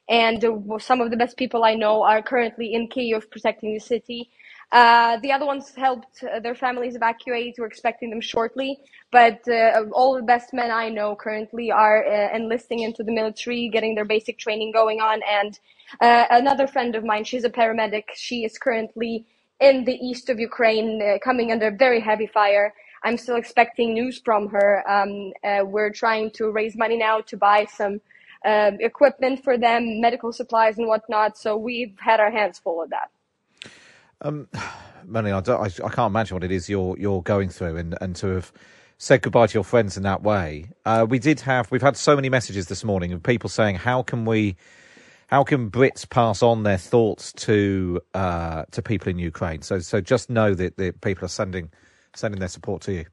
and 0.10 0.44
uh, 0.44 0.80
some 0.80 1.02
of 1.02 1.12
the 1.12 1.18
best 1.18 1.38
people 1.38 1.64
I 1.64 1.76
know 1.76 2.04
are 2.04 2.22
currently 2.22 2.74
in 2.74 2.88
Kiev 2.88 3.30
protecting 3.30 3.74
the 3.74 3.80
city. 3.80 4.30
Uh, 4.72 5.18
the 5.22 5.32
other 5.32 5.46
ones 5.46 5.74
helped 5.76 6.24
uh, 6.24 6.40
their 6.40 6.56
families 6.56 6.96
evacuate. 6.96 7.56
We're 7.58 7.68
expecting 7.68 8.10
them 8.10 8.20
shortly. 8.20 8.80
But 9.12 9.48
uh, 9.48 9.86
all 9.94 10.16
the 10.16 10.24
best 10.24 10.54
men 10.54 10.72
I 10.72 10.90
know 10.90 11.16
currently 11.16 11.72
are 11.72 12.06
uh, 12.06 12.36
enlisting 12.36 12.80
into 12.80 13.02
the 13.04 13.14
military, 13.14 13.70
getting 13.70 13.96
their 13.96 14.06
basic 14.06 14.38
training 14.38 14.74
going 14.74 15.00
on. 15.00 15.22
And 15.30 15.58
another 16.02 16.68
friend 16.68 16.96
of 16.96 17.06
mine, 17.06 17.24
she's 17.24 17.46
a 17.46 17.50
paramedic. 17.50 18.04
She 18.16 18.44
is 18.44 18.58
currently 18.58 19.26
in 19.60 19.86
the 19.86 19.94
east 19.94 20.30
of 20.30 20.40
Ukraine, 20.40 21.02
uh, 21.02 21.18
coming 21.24 21.52
under 21.52 21.72
very 21.72 22.00
heavy 22.00 22.28
fire. 22.28 22.74
I'm 23.04 23.18
still 23.18 23.36
expecting 23.36 23.94
news 23.94 24.20
from 24.24 24.50
her. 24.50 24.84
Um, 24.90 25.34
uh, 25.44 25.64
we're 25.66 25.92
trying 25.92 26.32
to 26.32 26.50
raise 26.52 26.76
money 26.76 26.98
now 26.98 27.22
to 27.22 27.38
buy 27.38 27.66
some 27.66 28.02
uh, 28.46 28.72
equipment 28.80 29.44
for 29.44 29.58
them, 29.58 30.02
medical 30.02 30.32
supplies 30.32 30.78
and 30.78 30.88
whatnot. 30.88 31.38
So 31.38 31.58
we've 31.58 31.98
had 32.00 32.20
our 32.20 32.32
hands 32.32 32.60
full 32.60 32.82
of 32.82 32.90
that. 32.90 33.10
Um, 34.22 34.48
Melanie, 35.06 35.32
I, 35.32 35.40
I, 35.54 35.66
I 35.66 35.90
can't 35.90 36.12
imagine 36.12 36.36
what 36.36 36.44
it 36.44 36.52
is 36.52 36.68
you're 36.70 36.98
you're 36.98 37.22
going 37.22 37.50
through, 37.50 37.78
and, 37.78 37.96
and 38.02 38.16
to 38.18 38.28
have 38.28 38.52
said 38.98 39.22
goodbye 39.22 39.48
to 39.48 39.54
your 39.54 39.64
friends 39.64 39.96
in 39.96 40.04
that 40.04 40.24
way. 40.24 40.70
Uh, 40.86 41.06
we 41.08 41.20
did 41.20 41.40
have 41.42 41.72
we've 41.72 41.82
had 41.82 41.96
so 41.96 42.16
many 42.16 42.30
messages 42.30 42.68
this 42.68 42.84
morning 42.84 43.14
of 43.14 43.24
people 43.24 43.50
saying 43.50 43.76
how 43.76 44.02
can 44.04 44.26
we, 44.26 44.58
how 45.28 45.44
can 45.44 45.70
Brits 45.70 46.10
pass 46.10 46.42
on 46.42 46.64
their 46.64 46.78
thoughts 46.78 47.34
to 47.34 48.02
uh, 48.14 48.64
to 48.72 48.82
people 48.82 49.10
in 49.10 49.20
Ukraine? 49.20 49.62
So 49.62 49.80
so 49.80 50.02
just 50.02 50.30
know 50.30 50.54
that 50.54 50.78
that 50.78 51.02
people 51.02 51.26
are 51.26 51.30
sending 51.30 51.70
sending 52.16 52.40
their 52.40 52.50
support 52.50 52.82
to 52.84 52.94
you. 52.94 53.06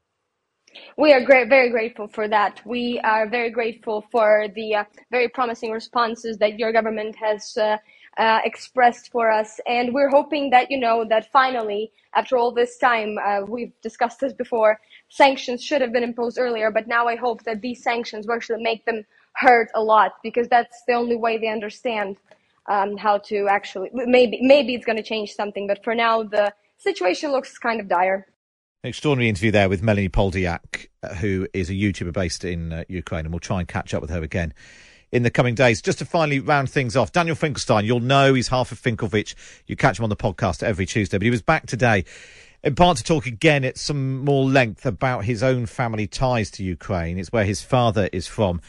We 0.97 1.13
are 1.13 1.21
great, 1.21 1.49
very 1.49 1.71
grateful 1.71 2.09
for 2.09 2.27
that. 2.29 2.61
We 2.65 3.01
are 3.05 3.29
very 3.29 3.51
grateful 3.51 4.05
for 4.11 4.49
the 4.55 4.75
uh, 4.75 4.85
very 5.11 5.29
promising 5.29 5.71
responses 5.71 6.39
that 6.39 6.59
your 6.59 6.73
government 6.73 7.15
has 7.17 7.57
uh, 7.57 7.77
uh, 8.19 8.41
expressed 8.45 9.11
for 9.13 9.31
us. 9.31 9.61
And 9.67 9.95
we're 9.95 10.11
hoping 10.11 10.51
that, 10.51 10.71
you 10.71 10.79
know, 10.79 11.05
that 11.09 11.31
finally, 11.31 11.93
after 12.15 12.37
all 12.37 12.53
this 12.53 12.77
time, 12.79 13.19
uh, 13.25 13.43
we've 13.47 13.73
discussed 13.83 14.21
this 14.21 14.33
before, 14.33 14.81
sanctions 15.09 15.63
should 15.63 15.81
have 15.81 15.93
been 15.93 16.05
imposed 16.05 16.39
earlier, 16.39 16.71
but 16.71 16.87
now 16.87 17.07
I 17.07 17.17
hope 17.17 17.45
that 17.45 17.61
these 17.61 17.83
sanctions 17.83 18.27
will 18.27 18.35
actually 18.35 18.63
make 18.63 18.85
them 18.85 19.05
hurt 19.35 19.71
a 19.75 19.83
lot 19.83 20.15
because 20.23 20.49
that's 20.49 20.83
the 20.87 20.95
only 20.95 21.17
way 21.17 21.39
they 21.39 21.49
understand 21.49 22.17
um, 22.67 22.97
how 22.97 23.19
to 23.19 23.47
actually, 23.49 23.91
maybe, 23.93 24.39
maybe 24.41 24.75
it's 24.75 24.85
going 24.85 24.97
to 24.97 25.03
change 25.03 25.33
something, 25.35 25.67
but 25.67 25.85
for 25.85 25.95
now, 25.95 26.23
the 26.23 26.53
situation 26.79 27.31
looks 27.31 27.59
kind 27.59 27.81
of 27.81 27.89
dire. 27.89 28.27
Extraordinary 28.83 29.29
interview 29.29 29.51
there 29.51 29.69
with 29.69 29.83
Melanie 29.83 30.09
Podolyak, 30.09 30.89
uh, 31.03 31.15
who 31.15 31.47
is 31.53 31.71
a 31.71 31.73
YouTuber 31.73 32.13
based 32.13 32.45
in 32.45 32.73
uh, 32.73 32.85
Ukraine, 32.89 33.25
and 33.25 33.33
we'll 33.33 33.41
try 33.41 33.61
and 33.61 33.69
catch 33.69 33.95
up 33.95 34.01
with 34.01 34.11
her 34.11 34.23
again 34.23 34.53
in 35.11 35.23
the 35.23 35.31
coming 35.31 35.55
days. 35.55 35.81
Just 35.81 35.99
to 35.99 36.05
finally 36.05 36.41
round 36.41 36.69
things 36.69 36.97
off, 36.97 37.13
Daniel 37.13 37.37
Finkelstein, 37.37 37.85
you'll 37.85 38.01
know 38.01 38.35
he's 38.35 38.49
half 38.49 38.73
of 38.73 38.81
Finkelvich. 38.81 39.35
You 39.67 39.77
catch 39.77 39.99
him 39.99 40.05
on 40.05 40.11
the 40.11 40.17
podcast 40.17 40.63
every 40.63 40.87
Tuesday, 40.87 41.17
but 41.17 41.25
he 41.25 41.31
was 41.31 41.43
back 41.43 41.67
today 41.67 42.05
in 42.65 42.75
part 42.75 42.97
to 42.97 43.05
talk 43.05 43.27
again 43.27 43.63
at 43.65 43.77
some 43.77 44.25
more 44.25 44.45
length 44.45 44.87
about 44.87 45.25
his 45.25 45.43
own 45.43 45.67
family 45.67 46.07
ties 46.07 46.51
to 46.53 46.65
Ukraine. 46.65 47.19
It's 47.19 47.31
where 47.31 47.45
his 47.45 47.63
father 47.63 48.09
is 48.13 48.27
from. 48.27 48.61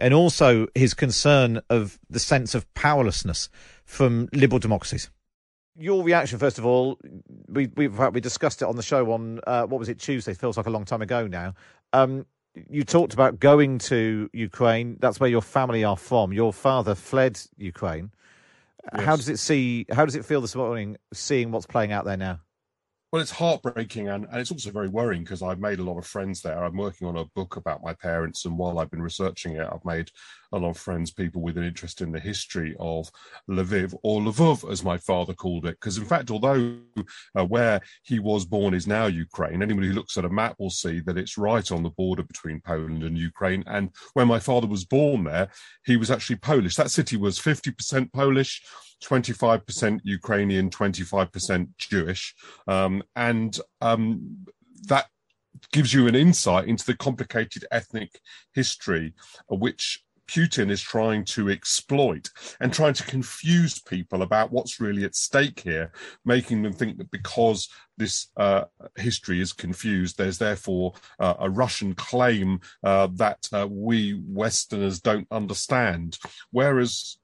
And 0.00 0.14
also 0.14 0.66
his 0.74 0.94
concern 0.94 1.60
of 1.68 1.98
the 2.08 2.18
sense 2.18 2.54
of 2.54 2.72
powerlessness 2.74 3.48
from 3.84 4.28
liberal 4.32 4.58
democracies 4.58 5.10
your 5.80 6.04
reaction 6.04 6.38
first 6.38 6.58
of 6.58 6.66
all. 6.66 6.98
We 7.48 7.68
we 7.76 7.88
we 7.88 8.20
discussed 8.20 8.62
it 8.62 8.66
on 8.66 8.76
the 8.76 8.82
show 8.82 9.10
on 9.12 9.40
uh, 9.46 9.66
what 9.66 9.78
was 9.78 9.88
it 9.88 9.98
Tuesday? 9.98 10.34
Feels 10.34 10.56
like 10.56 10.66
a 10.66 10.70
long 10.70 10.84
time 10.84 11.02
ago 11.02 11.26
now. 11.26 11.54
Um, 11.92 12.26
you 12.68 12.84
talked 12.84 13.14
about 13.14 13.40
going 13.40 13.78
to 13.78 14.28
Ukraine. 14.32 14.96
That's 15.00 15.20
where 15.20 15.30
your 15.30 15.42
family 15.42 15.84
are 15.84 15.96
from. 15.96 16.32
Your 16.32 16.52
father 16.52 16.94
fled 16.94 17.40
Ukraine. 17.56 18.10
Yes. 18.94 19.04
How 19.04 19.16
does 19.16 19.28
it 19.28 19.38
see? 19.38 19.86
How 19.90 20.04
does 20.04 20.16
it 20.16 20.24
feel 20.24 20.40
this 20.40 20.54
morning, 20.54 20.96
seeing 21.12 21.50
what's 21.50 21.66
playing 21.66 21.92
out 21.92 22.04
there 22.04 22.16
now? 22.16 22.40
Well, 23.12 23.20
it's 23.22 23.32
heartbreaking 23.32 24.08
and, 24.08 24.24
and 24.26 24.36
it's 24.38 24.52
also 24.52 24.70
very 24.70 24.88
worrying 24.88 25.22
because 25.24 25.42
I've 25.42 25.58
made 25.58 25.80
a 25.80 25.82
lot 25.82 25.98
of 25.98 26.06
friends 26.06 26.42
there. 26.42 26.62
I'm 26.62 26.76
working 26.76 27.08
on 27.08 27.16
a 27.16 27.24
book 27.24 27.56
about 27.56 27.82
my 27.82 27.92
parents, 27.92 28.44
and 28.44 28.56
while 28.56 28.78
I've 28.78 28.90
been 28.90 29.02
researching 29.02 29.56
it, 29.56 29.66
I've 29.70 29.84
made 29.84 30.10
a 30.52 30.58
lot 30.58 30.70
of 30.70 30.78
friends, 30.78 31.10
people 31.10 31.42
with 31.42 31.56
an 31.56 31.64
interest 31.64 32.00
in 32.00 32.12
the 32.12 32.20
history 32.20 32.74
of 32.80 33.10
Lviv 33.48 33.94
or 34.02 34.20
Lvov, 34.20 34.70
as 34.70 34.84
my 34.84 34.98
father 34.98 35.32
called 35.32 35.66
it. 35.66 35.78
Because, 35.80 35.98
in 35.98 36.04
fact, 36.04 36.30
although 36.30 36.78
uh, 37.36 37.44
where 37.44 37.80
he 38.02 38.18
was 38.18 38.44
born 38.44 38.74
is 38.74 38.86
now 38.86 39.06
Ukraine, 39.06 39.62
anybody 39.62 39.88
who 39.88 39.94
looks 39.94 40.16
at 40.16 40.24
a 40.24 40.28
map 40.28 40.56
will 40.58 40.70
see 40.70 41.00
that 41.00 41.18
it's 41.18 41.38
right 41.38 41.70
on 41.70 41.82
the 41.82 41.90
border 41.90 42.22
between 42.22 42.60
Poland 42.60 43.02
and 43.02 43.16
Ukraine. 43.16 43.64
And 43.66 43.90
when 44.14 44.28
my 44.28 44.38
father 44.38 44.66
was 44.66 44.84
born 44.84 45.24
there, 45.24 45.48
he 45.84 45.96
was 45.96 46.10
actually 46.10 46.36
Polish. 46.36 46.76
That 46.76 46.90
city 46.90 47.16
was 47.16 47.38
50% 47.38 48.12
Polish. 48.12 48.62
25% 49.02 50.00
Ukrainian, 50.04 50.68
25% 50.68 51.68
Jewish. 51.78 52.34
Um, 52.68 53.02
and 53.16 53.58
um, 53.80 54.44
that 54.88 55.06
gives 55.72 55.92
you 55.92 56.06
an 56.06 56.14
insight 56.14 56.68
into 56.68 56.84
the 56.84 56.96
complicated 56.96 57.64
ethnic 57.70 58.20
history 58.54 59.14
which 59.48 60.02
Putin 60.30 60.70
is 60.70 60.80
trying 60.80 61.24
to 61.24 61.50
exploit 61.50 62.28
and 62.60 62.72
trying 62.72 62.94
to 62.94 63.02
confuse 63.02 63.80
people 63.80 64.22
about 64.22 64.52
what's 64.52 64.80
really 64.80 65.04
at 65.04 65.16
stake 65.16 65.58
here, 65.58 65.90
making 66.24 66.62
them 66.62 66.72
think 66.72 66.98
that 66.98 67.10
because 67.10 67.68
this 67.96 68.28
uh, 68.36 68.64
history 68.96 69.40
is 69.40 69.52
confused, 69.52 70.16
there's 70.16 70.38
therefore 70.38 70.92
uh, 71.18 71.34
a 71.40 71.50
Russian 71.50 71.94
claim 71.94 72.60
uh, 72.84 73.08
that 73.14 73.40
uh, 73.52 73.66
we 73.68 74.22
Westerners 74.24 75.00
don't 75.00 75.26
understand. 75.32 76.16
Whereas 76.52 77.18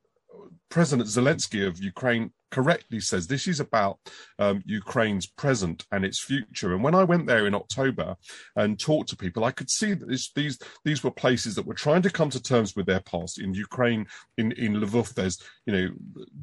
President 0.69 1.09
Zelensky 1.09 1.65
of 1.65 1.79
Ukraine 1.79 2.33
correctly 2.57 3.01
says 3.01 3.27
this 3.27 3.47
is 3.47 3.61
about 3.61 3.99
um, 4.39 4.63
Ukraine's 4.65 5.27
present 5.27 5.85
and 5.93 6.07
its 6.07 6.19
future. 6.19 6.73
And 6.73 6.83
when 6.83 6.95
I 6.95 7.05
went 7.05 7.27
there 7.27 7.47
in 7.47 7.55
October 7.55 8.17
and 8.57 8.81
talked 8.81 9.11
to 9.11 9.17
people, 9.17 9.45
I 9.45 9.51
could 9.51 9.69
see 9.69 9.93
that 9.93 10.09
this, 10.09 10.33
these 10.33 10.59
these 10.83 11.05
were 11.05 11.11
places 11.11 11.55
that 11.55 11.67
were 11.67 11.75
trying 11.75 12.01
to 12.01 12.17
come 12.19 12.31
to 12.31 12.43
terms 12.43 12.75
with 12.75 12.87
their 12.87 13.01
past. 13.01 13.39
In 13.39 13.53
Ukraine, 13.53 14.07
in 14.39 14.53
in 14.53 14.73
Lvov, 14.81 15.13
there's 15.13 15.39
you 15.67 15.73
know, 15.75 15.89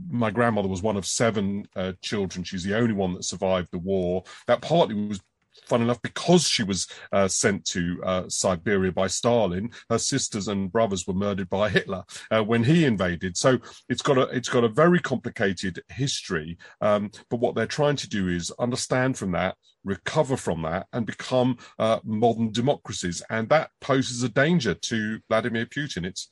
my 0.08 0.30
grandmother 0.30 0.67
was 0.67 0.84
one 0.84 0.97
of 0.97 1.06
seven 1.08 1.67
uh, 1.76 1.93
children. 2.02 2.43
She's 2.43 2.63
the 2.63 2.78
only 2.78 2.93
one 2.93 3.13
that 3.13 3.26
survived 3.26 3.69
the 3.71 3.80
war. 3.80 4.23
That 4.45 4.62
partly 4.62 4.93
was 4.93 5.19
fun 5.65 5.81
enough, 5.81 6.01
because 6.01 6.47
she 6.47 6.63
was 6.63 6.87
uh, 7.11 7.27
sent 7.27 7.65
to 7.65 8.01
uh, 8.05 8.23
Siberia 8.27 8.91
by 8.91 9.07
Stalin, 9.07 9.71
her 9.89 9.97
sisters 9.97 10.47
and 10.47 10.71
brothers 10.71 11.07
were 11.07 11.13
murdered 11.13 11.49
by 11.49 11.69
Hitler 11.69 12.03
uh, 12.31 12.43
when 12.43 12.63
he 12.63 12.85
invaded. 12.85 13.37
So 13.37 13.59
it's 13.89 14.01
got 14.01 14.17
a 14.17 14.23
it's 14.23 14.49
got 14.49 14.63
a 14.63 14.69
very 14.69 14.99
complicated 14.99 15.81
history. 15.89 16.57
Um, 16.81 17.11
but 17.29 17.39
what 17.39 17.55
they're 17.55 17.65
trying 17.65 17.97
to 17.97 18.09
do 18.09 18.27
is 18.27 18.51
understand 18.59 19.17
from 19.17 19.31
that, 19.31 19.55
recover 19.83 20.37
from 20.37 20.61
that, 20.63 20.87
and 20.93 21.05
become 21.05 21.57
uh, 21.79 21.99
modern 22.03 22.51
democracies. 22.51 23.21
And 23.29 23.49
that 23.49 23.71
poses 23.81 24.23
a 24.23 24.29
danger 24.29 24.73
to 24.73 25.19
Vladimir 25.29 25.65
Putin. 25.65 26.05
It's 26.05 26.29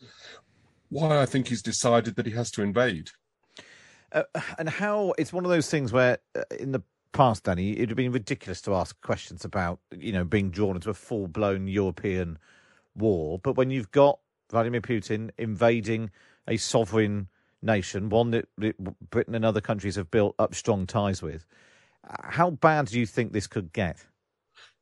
why 0.90 1.22
I 1.22 1.26
think 1.26 1.48
he's 1.48 1.62
decided 1.62 2.16
that 2.16 2.26
he 2.26 2.34
has 2.34 2.52
to 2.52 2.62
invade. 2.62 3.10
Uh, 4.12 4.24
and 4.60 4.68
how 4.68 5.14
it's 5.18 5.32
one 5.32 5.46
of 5.46 5.52
those 5.52 5.70
things 5.70 5.94
where 5.94 6.18
uh, 6.36 6.44
in 6.60 6.74
the 6.74 6.84
past, 7.12 7.44
Danny, 7.44 7.74
it'd 7.74 7.90
have 7.90 7.98
been 7.98 8.12
ridiculous 8.12 8.62
to 8.62 8.76
ask 8.76 9.00
questions 9.02 9.46
about, 9.46 9.80
you 9.96 10.12
know, 10.12 10.24
being 10.24 10.50
drawn 10.50 10.76
into 10.76 10.90
a 10.90 10.94
full 10.94 11.28
blown 11.28 11.68
European 11.68 12.38
war. 12.96 13.40
But 13.40 13.56
when 13.56 13.70
you've 13.70 13.92
got 13.92 14.20
Vladimir 14.50 14.82
Putin 14.82 15.32
invading 15.38 16.12
a 16.48 16.58
sovereign 16.58 17.28
nation, 17.62 18.10
one 18.10 18.32
that 18.32 18.48
Britain 19.10 19.36
and 19.36 19.46
other 19.46 19.62
countries 19.62 19.96
have 19.96 20.12
built 20.12 20.36
up 20.40 20.56
strong 20.56 20.86
ties 20.86 21.22
with, 21.22 21.46
uh, 22.08 22.16
how 22.24 22.50
bad 22.50 22.88
do 22.88 23.00
you 23.00 23.06
think 23.06 23.32
this 23.32 23.48
could 23.48 23.72
get? 23.74 24.06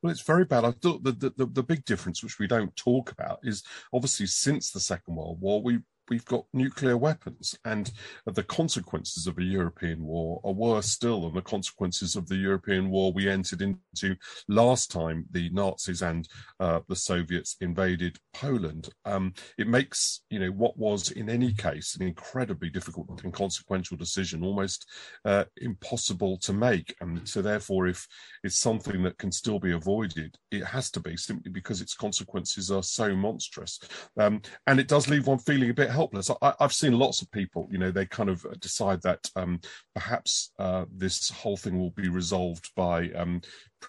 Well, 0.01 0.11
it's 0.11 0.21
very 0.21 0.45
bad. 0.45 0.63
I 0.63 0.71
thought 0.71 1.03
the, 1.03 1.11
the, 1.11 1.45
the, 1.45 1.63
big 1.63 1.83
difference, 1.83 2.23
which 2.23 2.39
we 2.39 2.47
don't 2.47 2.73
talk 2.77 3.11
about, 3.11 3.39
is 3.43 3.63
obviously 3.91 4.27
since 4.27 4.71
the 4.71 4.79
Second 4.79 5.15
World 5.15 5.41
War, 5.41 5.61
we 5.61 5.79
we've 6.09 6.25
got 6.25 6.45
nuclear 6.53 6.97
weapons, 6.97 7.55
and 7.65 7.91
the 8.25 8.43
consequences 8.43 9.27
of 9.27 9.37
a 9.37 9.43
European 9.43 10.03
war 10.03 10.41
are 10.43 10.51
worse 10.51 10.87
still 10.87 11.21
than 11.21 11.35
the 11.35 11.41
consequences 11.41 12.15
of 12.15 12.27
the 12.27 12.35
European 12.35 12.89
war 12.89 13.11
we 13.11 13.29
entered 13.29 13.61
into 13.61 14.15
last 14.47 14.91
time 14.91 15.25
the 15.31 15.49
Nazis 15.51 16.01
and 16.01 16.27
uh, 16.59 16.79
the 16.87 16.95
Soviets 16.95 17.55
invaded 17.61 18.17
Poland. 18.33 18.89
Um, 19.05 19.33
it 19.57 19.67
makes 19.67 20.21
you 20.29 20.39
know 20.39 20.51
what 20.51 20.77
was 20.77 21.11
in 21.11 21.29
any 21.29 21.53
case 21.53 21.95
an 21.95 22.05
incredibly 22.05 22.69
difficult 22.69 23.23
and 23.23 23.33
consequential 23.33 23.97
decision 23.97 24.43
almost 24.43 24.85
uh, 25.25 25.45
impossible 25.57 26.37
to 26.39 26.53
make, 26.53 26.95
and 27.01 27.27
so 27.27 27.41
therefore, 27.41 27.87
if 27.87 28.07
it's 28.43 28.59
something 28.59 29.03
that 29.03 29.17
can 29.17 29.31
still 29.31 29.59
be 29.59 29.73
avoided, 29.73 30.35
it 30.51 30.63
has 30.63 30.89
to 30.91 30.99
be 30.99 31.15
simply 31.17 31.51
because 31.51 31.81
its 31.81 31.93
consequences 31.93 32.71
are 32.71 32.83
so 32.83 33.15
monstrous, 33.15 33.79
um, 34.17 34.41
and 34.67 34.79
it 34.79 34.87
does 34.87 35.07
leave 35.07 35.27
one 35.27 35.37
feeling 35.37 35.69
a 35.69 35.73
bit 35.73 35.89
helpless. 35.99 36.31
I, 36.41 36.53
have 36.61 36.71
seen 36.71 36.97
lots 36.97 37.21
of 37.21 37.29
people, 37.31 37.67
you 37.69 37.77
know, 37.77 37.91
they 37.91 38.05
kind 38.05 38.29
of 38.29 38.45
decide 38.61 39.01
that 39.01 39.29
um, 39.35 39.59
perhaps 39.93 40.53
uh, 40.57 40.85
this 40.95 41.29
whole 41.29 41.57
thing 41.57 41.77
will 41.77 41.91
be 41.91 42.07
resolved 42.07 42.71
by 42.73 43.09
um, 43.11 43.41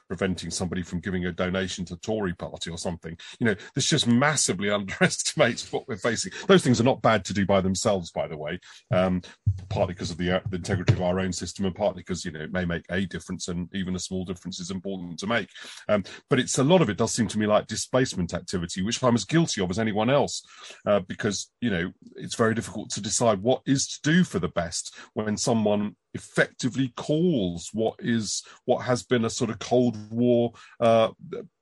preventing 0.09 0.51
somebody 0.51 0.83
from 0.83 1.01
giving 1.01 1.27
a 1.27 1.33
donation 1.33 1.85
to 1.87 1.97
Tory 1.97 2.35
party 2.35 2.71
or 2.71 2.79
something. 2.79 3.17
You 3.39 3.47
know, 3.47 3.55
this 3.75 3.87
just 3.87 4.07
massively 4.07 4.71
underestimates 4.71 5.73
what 5.73 5.87
we're 5.89 5.97
facing. 5.97 6.33
Those 6.47 6.63
things 6.63 6.81
are 6.81 6.85
not 6.85 7.03
bad 7.03 7.25
to 7.27 7.35
do 7.35 7.47
by 7.47 7.61
themselves, 7.61 8.11
by 8.11 8.29
the 8.29 8.37
way, 8.37 8.59
um, 8.91 9.23
partly 9.69 9.95
because 9.95 10.11
of 10.11 10.19
the, 10.19 10.37
uh, 10.37 10.41
the, 10.51 10.57
integrity 10.57 10.93
of 10.93 11.03
our 11.03 11.21
own 11.21 11.33
system 11.33 11.65
and 11.65 11.75
partly 11.75 12.01
because, 12.01 12.25
you 12.25 12.31
know, 12.31 12.41
it 12.41 12.53
may 12.53 12.65
make 12.65 12.85
a 12.91 13.07
difference 13.07 13.49
and 13.49 13.69
even 13.75 13.97
a 13.97 13.99
small 13.99 14.25
difference 14.25 14.61
is 14.61 14.71
important 14.71 15.19
to 15.19 15.27
make. 15.27 15.49
Um, 15.89 16.05
but 16.29 16.39
it's 16.39 16.59
a 16.59 16.65
lot 16.65 16.83
of 16.83 16.91
it 16.91 16.99
does 16.99 17.13
seem 17.13 17.29
to 17.29 17.39
me 17.39 17.47
like 17.47 17.67
displacement 17.67 18.35
activity, 18.35 18.83
which 18.83 19.03
I'm 19.03 19.15
as 19.15 19.25
guilty 19.25 19.63
of 19.63 19.71
as 19.71 19.79
anyone 19.79 20.11
else, 20.11 20.43
uh, 20.87 21.01
because, 21.01 21.51
you 21.61 21.71
know, 21.71 21.93
it's 22.17 22.35
very 22.35 22.55
difficult 22.55 22.91
to 22.91 23.01
decide 23.01 23.43
what 23.43 23.63
is 23.67 23.87
to 23.89 24.01
do 24.03 24.25
for 24.25 24.39
the 24.39 24.49
best 24.49 24.95
when 25.15 25.37
someone 25.37 25.97
effectively 26.15 26.93
calls 26.97 27.71
what 27.73 27.95
is 27.99 28.43
what 28.65 28.85
has 28.85 29.03
been 29.03 29.25
a 29.25 29.31
sort 29.31 29.51
of 29.51 29.59
Cold 29.59 29.97
War 30.11 30.53
uh, 30.81 31.11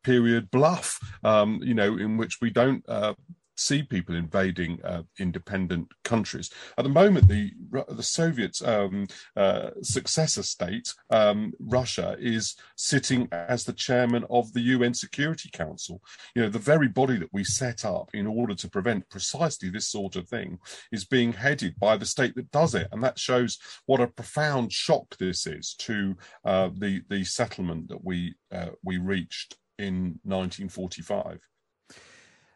period 0.03 0.51
bluff, 0.51 0.99
um, 1.23 1.61
you 1.63 1.75
know, 1.75 1.97
in 1.97 2.17
which 2.17 2.39
we 2.41 2.51
don't 2.51 2.83
uh, 2.89 3.15
see 3.59 3.83
people 3.83 4.15
invading 4.15 4.81
uh, 4.85 5.03
independent 5.19 5.89
countries. 6.05 6.51
At 6.77 6.85
the 6.85 6.91
moment, 6.91 7.29
the 7.29 7.53
the 7.89 8.03
Soviet 8.03 8.61
um, 8.63 9.07
uh, 9.37 9.71
successor 9.83 10.43
state, 10.43 10.93
um, 11.11 11.53
Russia, 11.59 12.17
is 12.19 12.57
sitting 12.77 13.29
as 13.33 13.65
the 13.65 13.73
chairman 13.73 14.25
of 14.31 14.53
the 14.53 14.61
UN 14.61 14.95
Security 14.95 15.51
Council. 15.53 16.01
You 16.35 16.43
know, 16.43 16.49
the 16.49 16.59
very 16.59 16.89
body 16.89 17.17
that 17.19 17.33
we 17.33 17.45
set 17.45 17.85
up 17.85 18.11
in 18.15 18.27
order 18.27 18.55
to 18.55 18.71
prevent 18.71 19.09
precisely 19.11 19.69
this 19.69 19.89
sort 19.89 20.17
of 20.17 20.29
thing 20.29 20.59
is 20.93 21.05
being 21.05 21.33
headed 21.33 21.79
by 21.79 21.97
the 21.97 22.07
state 22.07 22.35
that 22.37 22.51
does 22.51 22.75
it, 22.75 22.89
and 22.93 23.03
that 23.03 23.19
shows 23.19 23.59
what 23.87 24.01
a 24.01 24.07
profound 24.07 24.73
shock 24.73 25.17
this 25.19 25.47
is 25.47 25.75
to 25.79 26.17
uh, 26.45 26.71
the 26.79 27.03
the 27.09 27.25
settlement 27.25 27.89
that 27.89 28.05
we 28.05 28.35
uh, 28.53 28.71
we 28.85 28.99
reached 28.99 29.57
in 29.79 30.19
1945. 30.25 31.41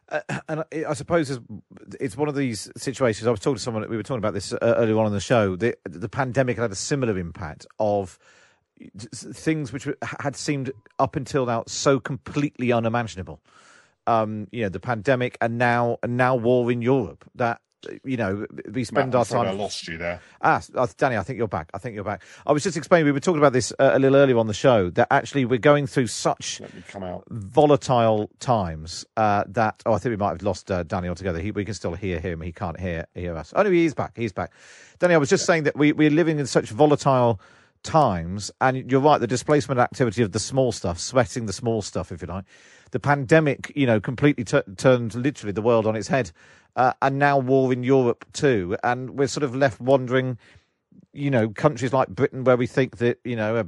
Uh, 0.09 0.21
and 0.47 0.59
I, 0.61 0.85
I 0.89 0.93
suppose 0.93 1.39
it's, 1.99 2.17
one 2.17 2.29
of 2.29 2.35
these 2.35 2.69
situations. 2.77 3.27
I 3.27 3.31
was 3.31 3.39
talking 3.39 3.55
to 3.55 3.61
someone. 3.61 3.87
We 3.89 3.97
were 3.97 4.03
talking 4.03 4.19
about 4.19 4.33
this 4.33 4.53
uh, 4.53 4.57
earlier 4.61 4.97
on 4.97 5.07
in 5.07 5.13
the 5.13 5.19
show. 5.19 5.55
The 5.55 5.75
the 5.85 6.09
pandemic 6.09 6.57
had 6.57 6.71
a 6.71 6.75
similar 6.75 7.17
impact 7.17 7.65
of 7.79 8.19
things 9.13 9.71
which 9.71 9.87
had 10.19 10.35
seemed 10.35 10.71
up 10.99 11.15
until 11.15 11.45
now 11.45 11.63
so 11.67 11.99
completely 11.99 12.71
unimaginable. 12.71 13.39
Um, 14.05 14.47
you 14.51 14.63
know, 14.63 14.69
the 14.69 14.79
pandemic 14.79 15.37
and 15.39 15.57
now 15.57 15.97
and 16.03 16.17
now 16.17 16.35
war 16.35 16.71
in 16.71 16.81
Europe. 16.81 17.29
That 17.35 17.61
you 18.03 18.17
know, 18.17 18.45
we 18.71 18.83
spend 18.83 19.13
Matt, 19.13 19.15
our 19.15 19.25
time. 19.25 19.47
I 19.47 19.51
lost 19.51 19.87
you 19.87 19.97
there. 19.97 20.21
Ah, 20.41 20.61
uh, 20.75 20.87
Danny, 20.97 21.17
I 21.17 21.23
think 21.23 21.37
you're 21.37 21.47
back. 21.47 21.69
I 21.73 21.77
think 21.77 21.95
you're 21.95 22.03
back. 22.03 22.23
I 22.45 22.51
was 22.51 22.63
just 22.63 22.77
explaining. 22.77 23.05
We 23.05 23.11
were 23.11 23.19
talking 23.19 23.39
about 23.39 23.53
this 23.53 23.71
uh, 23.79 23.91
a 23.93 23.99
little 23.99 24.17
earlier 24.17 24.37
on 24.37 24.47
the 24.47 24.53
show 24.53 24.89
that 24.91 25.07
actually 25.11 25.45
we're 25.45 25.59
going 25.59 25.87
through 25.87 26.07
such 26.07 26.61
volatile 27.29 28.29
times 28.39 29.05
uh, 29.17 29.43
that. 29.47 29.81
Oh, 29.85 29.93
I 29.93 29.99
think 29.99 30.11
we 30.11 30.17
might 30.17 30.31
have 30.31 30.43
lost 30.43 30.71
uh, 30.71 30.83
Danny 30.83 31.07
altogether. 31.07 31.39
He, 31.39 31.51
we 31.51 31.65
can 31.65 31.73
still 31.73 31.93
hear 31.93 32.19
him. 32.19 32.41
He 32.41 32.51
can't 32.51 32.79
hear 32.79 33.05
hear 33.13 33.35
us. 33.35 33.53
Oh 33.55 33.63
no, 33.63 33.71
he's 33.71 33.93
back. 33.93 34.13
He's 34.15 34.33
back. 34.33 34.51
Danny, 34.99 35.15
I 35.15 35.17
was 35.17 35.29
just 35.29 35.45
saying 35.45 35.63
that 35.63 35.75
we 35.75 35.91
we're 35.91 36.09
living 36.09 36.39
in 36.39 36.45
such 36.45 36.69
volatile 36.69 37.39
times, 37.83 38.51
and 38.61 38.89
you're 38.89 39.01
right. 39.01 39.19
The 39.19 39.27
displacement 39.27 39.79
activity 39.79 40.23
of 40.23 40.31
the 40.31 40.39
small 40.39 40.71
stuff, 40.71 40.99
sweating 40.99 41.45
the 41.45 41.53
small 41.53 41.81
stuff, 41.81 42.11
if 42.11 42.21
you 42.21 42.27
like. 42.27 42.45
The 42.91 42.99
pandemic, 42.99 43.71
you 43.75 43.85
know, 43.85 43.99
completely 43.99 44.43
t- 44.43 44.61
turned 44.77 45.15
literally 45.15 45.51
the 45.51 45.61
world 45.61 45.85
on 45.85 45.95
its 45.95 46.07
head, 46.07 46.31
uh, 46.75 46.93
and 47.01 47.19
now 47.19 47.37
war 47.37 47.71
in 47.71 47.83
Europe 47.83 48.25
too, 48.33 48.77
and 48.83 49.11
we're 49.11 49.27
sort 49.27 49.43
of 49.43 49.55
left 49.55 49.79
wondering. 49.79 50.37
You 51.15 51.29
know, 51.29 51.49
countries 51.49 51.93
like 51.93 52.07
Britain, 52.09 52.43
where 52.43 52.57
we 52.57 52.65
think 52.65 52.97
that 52.97 53.19
you 53.23 53.35
know 53.35 53.57
a 53.57 53.65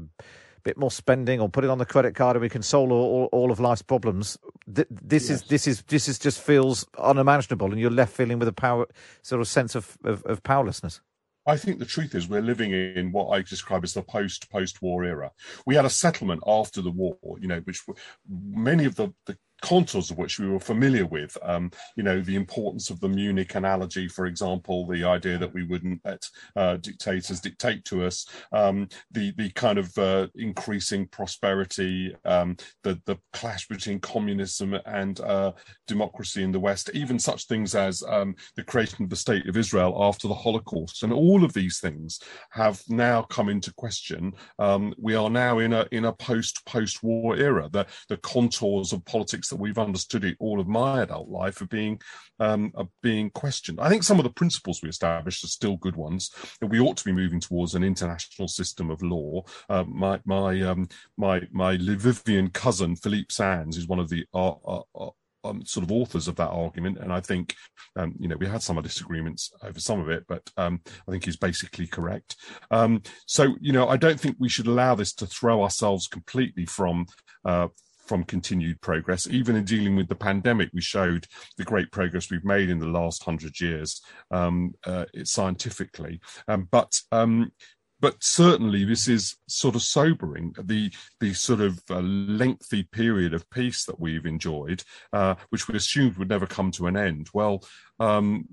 bit 0.65 0.77
more 0.77 0.91
spending 0.91 1.39
or 1.39 1.47
put 1.47 1.63
it 1.63 1.69
on 1.69 1.77
the 1.77 1.85
credit 1.85 2.15
card 2.15 2.35
and 2.35 2.41
we 2.41 2.49
can 2.49 2.63
solve 2.63 2.91
all, 2.91 3.05
all, 3.05 3.29
all 3.31 3.51
of 3.51 3.59
life's 3.59 3.83
problems. 3.83 4.37
Th- 4.73 4.87
this 4.89 5.29
is 5.29 5.43
this 5.43 5.67
is 5.67 5.83
this 5.83 6.09
is 6.09 6.19
just 6.19 6.41
feels 6.41 6.85
unimaginable, 6.97 7.71
and 7.71 7.79
you're 7.79 7.91
left 7.91 8.13
feeling 8.13 8.39
with 8.39 8.47
a 8.47 8.53
power 8.53 8.87
sort 9.21 9.39
of 9.39 9.47
sense 9.47 9.75
of, 9.75 9.97
of, 10.03 10.23
of 10.23 10.43
powerlessness. 10.43 10.99
I 11.47 11.57
think 11.57 11.77
the 11.77 11.85
truth 11.85 12.15
is 12.15 12.27
we're 12.27 12.41
living 12.41 12.71
in 12.71 13.11
what 13.11 13.29
I 13.29 13.43
describe 13.43 13.83
as 13.83 13.93
the 13.93 14.01
post 14.01 14.49
post 14.49 14.81
war 14.81 15.05
era. 15.05 15.31
We 15.65 15.75
had 15.75 15.85
a 15.85 15.89
settlement 15.89 16.41
after 16.47 16.81
the 16.81 16.91
war, 16.91 17.15
you 17.39 17.47
know, 17.47 17.59
which 17.59 17.83
many 18.27 18.85
of 18.85 18.95
the, 18.95 19.13
the 19.27 19.37
contours 19.65 20.11
of 20.11 20.17
which 20.19 20.39
we 20.39 20.47
were 20.47 20.59
familiar 20.59 21.07
with. 21.07 21.35
Um, 21.41 21.71
you 21.95 22.03
know, 22.03 22.21
the 22.21 22.35
importance 22.35 22.91
of 22.91 22.99
the 22.99 23.09
Munich 23.09 23.55
analogy, 23.55 24.07
for 24.07 24.27
example, 24.27 24.85
the 24.85 25.03
idea 25.03 25.39
that 25.39 25.53
we 25.53 25.63
wouldn't 25.63 26.01
let 26.05 26.29
uh, 26.55 26.77
dictators 26.77 27.39
dictate 27.41 27.83
to 27.85 28.05
us, 28.05 28.27
um, 28.51 28.87
the 29.11 29.31
the 29.31 29.49
kind 29.51 29.79
of 29.79 29.97
uh, 29.97 30.27
increasing 30.35 31.07
prosperity, 31.07 32.15
um, 32.25 32.55
the 32.83 33.01
the 33.05 33.17
clash 33.33 33.67
between 33.67 33.99
communism 33.99 34.75
and 34.85 35.19
uh, 35.21 35.51
democracy 35.87 36.43
in 36.43 36.51
the 36.51 36.59
West, 36.59 36.91
even 36.93 37.17
such 37.17 37.47
things 37.47 37.73
as 37.73 38.03
um, 38.07 38.35
the 38.55 38.63
creation 38.63 39.03
of 39.03 39.09
the 39.09 39.15
state 39.15 39.47
of 39.49 39.57
Israel 39.57 39.97
after 39.99 40.27
the 40.27 40.33
Holocaust, 40.33 41.01
and 41.01 41.11
all 41.11 41.43
of 41.43 41.53
these 41.53 41.79
things 41.79 42.19
have 42.51 42.83
now 42.87 43.23
come 43.23 43.49
into 43.49 43.73
question. 43.73 44.31
Um, 44.59 44.93
we 44.99 45.15
are 45.15 45.31
now 45.31 45.57
in 45.57 45.73
a 45.73 45.87
in 45.91 46.05
a 46.05 46.13
post 46.13 46.63
post 46.67 47.01
war 47.01 47.35
era. 47.35 47.67
The 47.71 47.87
the 48.09 48.17
contours 48.17 48.93
of 48.93 49.03
politics 49.05 49.54
that 49.55 49.61
we've 49.61 49.77
understood 49.77 50.25
it 50.25 50.35
all 50.39 50.59
of 50.59 50.67
my 50.67 51.03
adult 51.03 51.29
life 51.29 51.61
are 51.61 51.67
being 51.67 51.99
um, 52.39 52.73
are 52.75 52.89
being 53.01 53.29
questioned. 53.29 53.79
I 53.79 53.87
think 53.87 54.03
some 54.03 54.19
of 54.19 54.25
the 54.25 54.33
principles 54.33 54.81
we 54.83 54.89
established 54.89 55.43
are 55.45 55.47
still 55.47 55.77
good 55.77 55.95
ones. 55.95 56.29
That 56.59 56.67
we 56.67 56.81
ought 56.81 56.97
to 56.97 57.05
be 57.05 57.13
moving 57.13 57.39
towards 57.39 57.73
an 57.73 57.83
international 57.83 58.49
system 58.49 58.89
of 58.91 59.01
law. 59.01 59.43
Uh, 59.69 59.85
my 59.87 60.19
my 60.25 60.61
um, 60.61 60.89
my 61.17 61.41
my 61.51 61.77
Lvivian 61.77 62.51
cousin 62.51 62.97
Philippe 62.97 63.31
Sands 63.31 63.77
is 63.77 63.87
one 63.87 63.99
of 63.99 64.09
the 64.09 64.25
uh, 64.33 64.55
uh, 64.67 64.81
uh, 64.99 65.09
um, 65.45 65.63
sort 65.65 65.85
of 65.85 65.91
authors 65.91 66.27
of 66.27 66.35
that 66.35 66.49
argument, 66.49 66.97
and 66.97 67.13
I 67.13 67.21
think 67.21 67.55
um, 67.95 68.13
you 68.19 68.27
know 68.27 68.35
we 68.35 68.47
had 68.47 68.61
some 68.61 68.81
disagreements 68.81 69.53
over 69.63 69.79
some 69.79 70.01
of 70.01 70.09
it, 70.09 70.25
but 70.27 70.49
um, 70.57 70.81
I 71.07 71.11
think 71.11 71.23
he's 71.23 71.37
basically 71.37 71.87
correct. 71.87 72.35
Um, 72.71 73.03
so 73.25 73.55
you 73.61 73.71
know 73.71 73.87
I 73.87 73.95
don't 73.95 74.19
think 74.19 74.35
we 74.37 74.49
should 74.49 74.67
allow 74.67 74.95
this 74.95 75.13
to 75.13 75.25
throw 75.25 75.63
ourselves 75.63 76.07
completely 76.07 76.65
from. 76.65 77.05
Uh, 77.45 77.69
from 78.05 78.23
continued 78.23 78.79
progress, 78.81 79.27
even 79.27 79.55
in 79.55 79.65
dealing 79.65 79.95
with 79.95 80.07
the 80.07 80.15
pandemic, 80.15 80.69
we 80.73 80.81
showed 80.81 81.27
the 81.57 81.63
great 81.63 81.91
progress 81.91 82.29
we've 82.29 82.45
made 82.45 82.69
in 82.69 82.79
the 82.79 82.87
last 82.87 83.23
hundred 83.23 83.59
years 83.59 84.01
um, 84.31 84.73
uh, 84.85 85.05
scientifically. 85.23 86.19
Um, 86.47 86.67
but 86.71 86.99
um, 87.11 87.51
but 87.99 88.21
certainly 88.23 88.83
this 88.83 89.07
is 89.07 89.35
sort 89.47 89.75
of 89.75 89.81
sobering 89.81 90.53
the 90.61 90.91
the 91.19 91.33
sort 91.33 91.61
of 91.61 91.81
uh, 91.89 91.99
lengthy 91.99 92.83
period 92.83 93.33
of 93.33 93.49
peace 93.49 93.85
that 93.85 93.99
we've 93.99 94.25
enjoyed 94.25 94.83
uh, 95.13 95.35
which 95.49 95.67
we 95.67 95.75
assumed 95.75 96.17
would 96.17 96.29
never 96.29 96.45
come 96.45 96.71
to 96.71 96.87
an 96.87 96.97
end 96.97 97.29
well 97.33 97.63
um, 97.99 98.45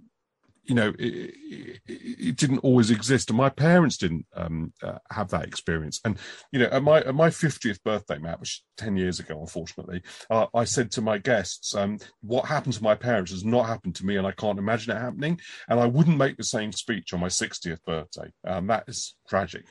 you 0.65 0.75
know 0.75 0.93
it, 0.99 1.35
it, 1.45 1.81
it, 1.87 2.37
didn't 2.37 2.59
always 2.59 2.91
exist 2.91 3.31
and 3.31 3.37
my 3.37 3.49
parents 3.49 3.97
didn't 3.97 4.27
um, 4.37 4.73
uh, 4.83 4.99
have 5.11 5.29
that 5.31 5.45
experience. 5.45 6.01
And 6.05 6.19
you 6.53 6.61
know 6.61 6.67
at 6.67 6.83
my 6.83 7.01
at 7.01 7.15
my 7.15 7.29
50th 7.29 7.83
birthday 7.83 8.19
matt 8.19 8.41
which 8.41 8.63
10 8.77 8.97
years 8.97 9.21
ago 9.21 9.41
unfortunately 9.41 10.03
uh, 10.31 10.47
i 10.55 10.65
said 10.65 10.91
to 10.93 11.03
my 11.03 11.19
guests 11.19 11.75
um, 11.75 11.99
what 12.21 12.47
happened 12.47 12.75
to 12.75 12.83
my 12.83 12.95
parents 12.95 13.33
has 13.33 13.45
not 13.45 13.67
happened 13.67 13.95
to 13.97 14.07
me 14.07 14.17
and 14.17 14.27
i 14.27 14.33
can't 14.33 14.59
imagine 14.59 14.97
it 14.97 15.01
happening 15.01 15.41
and 15.69 15.81
i 15.81 15.87
wouldn't 15.87 16.17
make 16.17 16.37
the 16.37 16.45
same 16.45 16.73
speech 16.73 17.13
on 17.13 17.21
my 17.21 17.29
60th 17.29 17.83
birthday. 17.85 18.31
Um, 18.47 18.67
that 18.69 18.85
is 18.89 19.15
tragic 19.29 19.67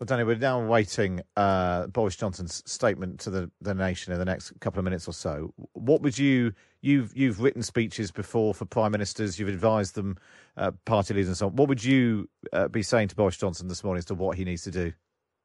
Well, 0.00 0.06
Danny, 0.06 0.24
we're 0.24 0.36
now 0.36 0.62
awaiting 0.62 1.20
uh, 1.36 1.86
Boris 1.88 2.16
Johnson's 2.16 2.62
statement 2.64 3.20
to 3.20 3.28
the, 3.28 3.50
the 3.60 3.74
nation 3.74 4.14
in 4.14 4.18
the 4.18 4.24
next 4.24 4.50
couple 4.60 4.78
of 4.78 4.84
minutes 4.84 5.06
or 5.06 5.12
so. 5.12 5.52
What 5.74 6.00
would 6.00 6.16
you 6.16 6.54
you've 6.80 7.14
you've 7.14 7.42
written 7.42 7.62
speeches 7.62 8.10
before 8.10 8.54
for 8.54 8.64
prime 8.64 8.92
ministers, 8.92 9.38
you've 9.38 9.50
advised 9.50 9.96
them, 9.96 10.16
uh, 10.56 10.70
party 10.86 11.12
leaders, 11.12 11.28
and 11.28 11.36
so 11.36 11.48
on. 11.48 11.56
What 11.56 11.68
would 11.68 11.84
you 11.84 12.30
uh, 12.50 12.68
be 12.68 12.82
saying 12.82 13.08
to 13.08 13.14
Boris 13.14 13.36
Johnson 13.36 13.68
this 13.68 13.84
morning 13.84 13.98
as 13.98 14.06
to 14.06 14.14
what 14.14 14.38
he 14.38 14.44
needs 14.46 14.62
to 14.62 14.70
do? 14.70 14.90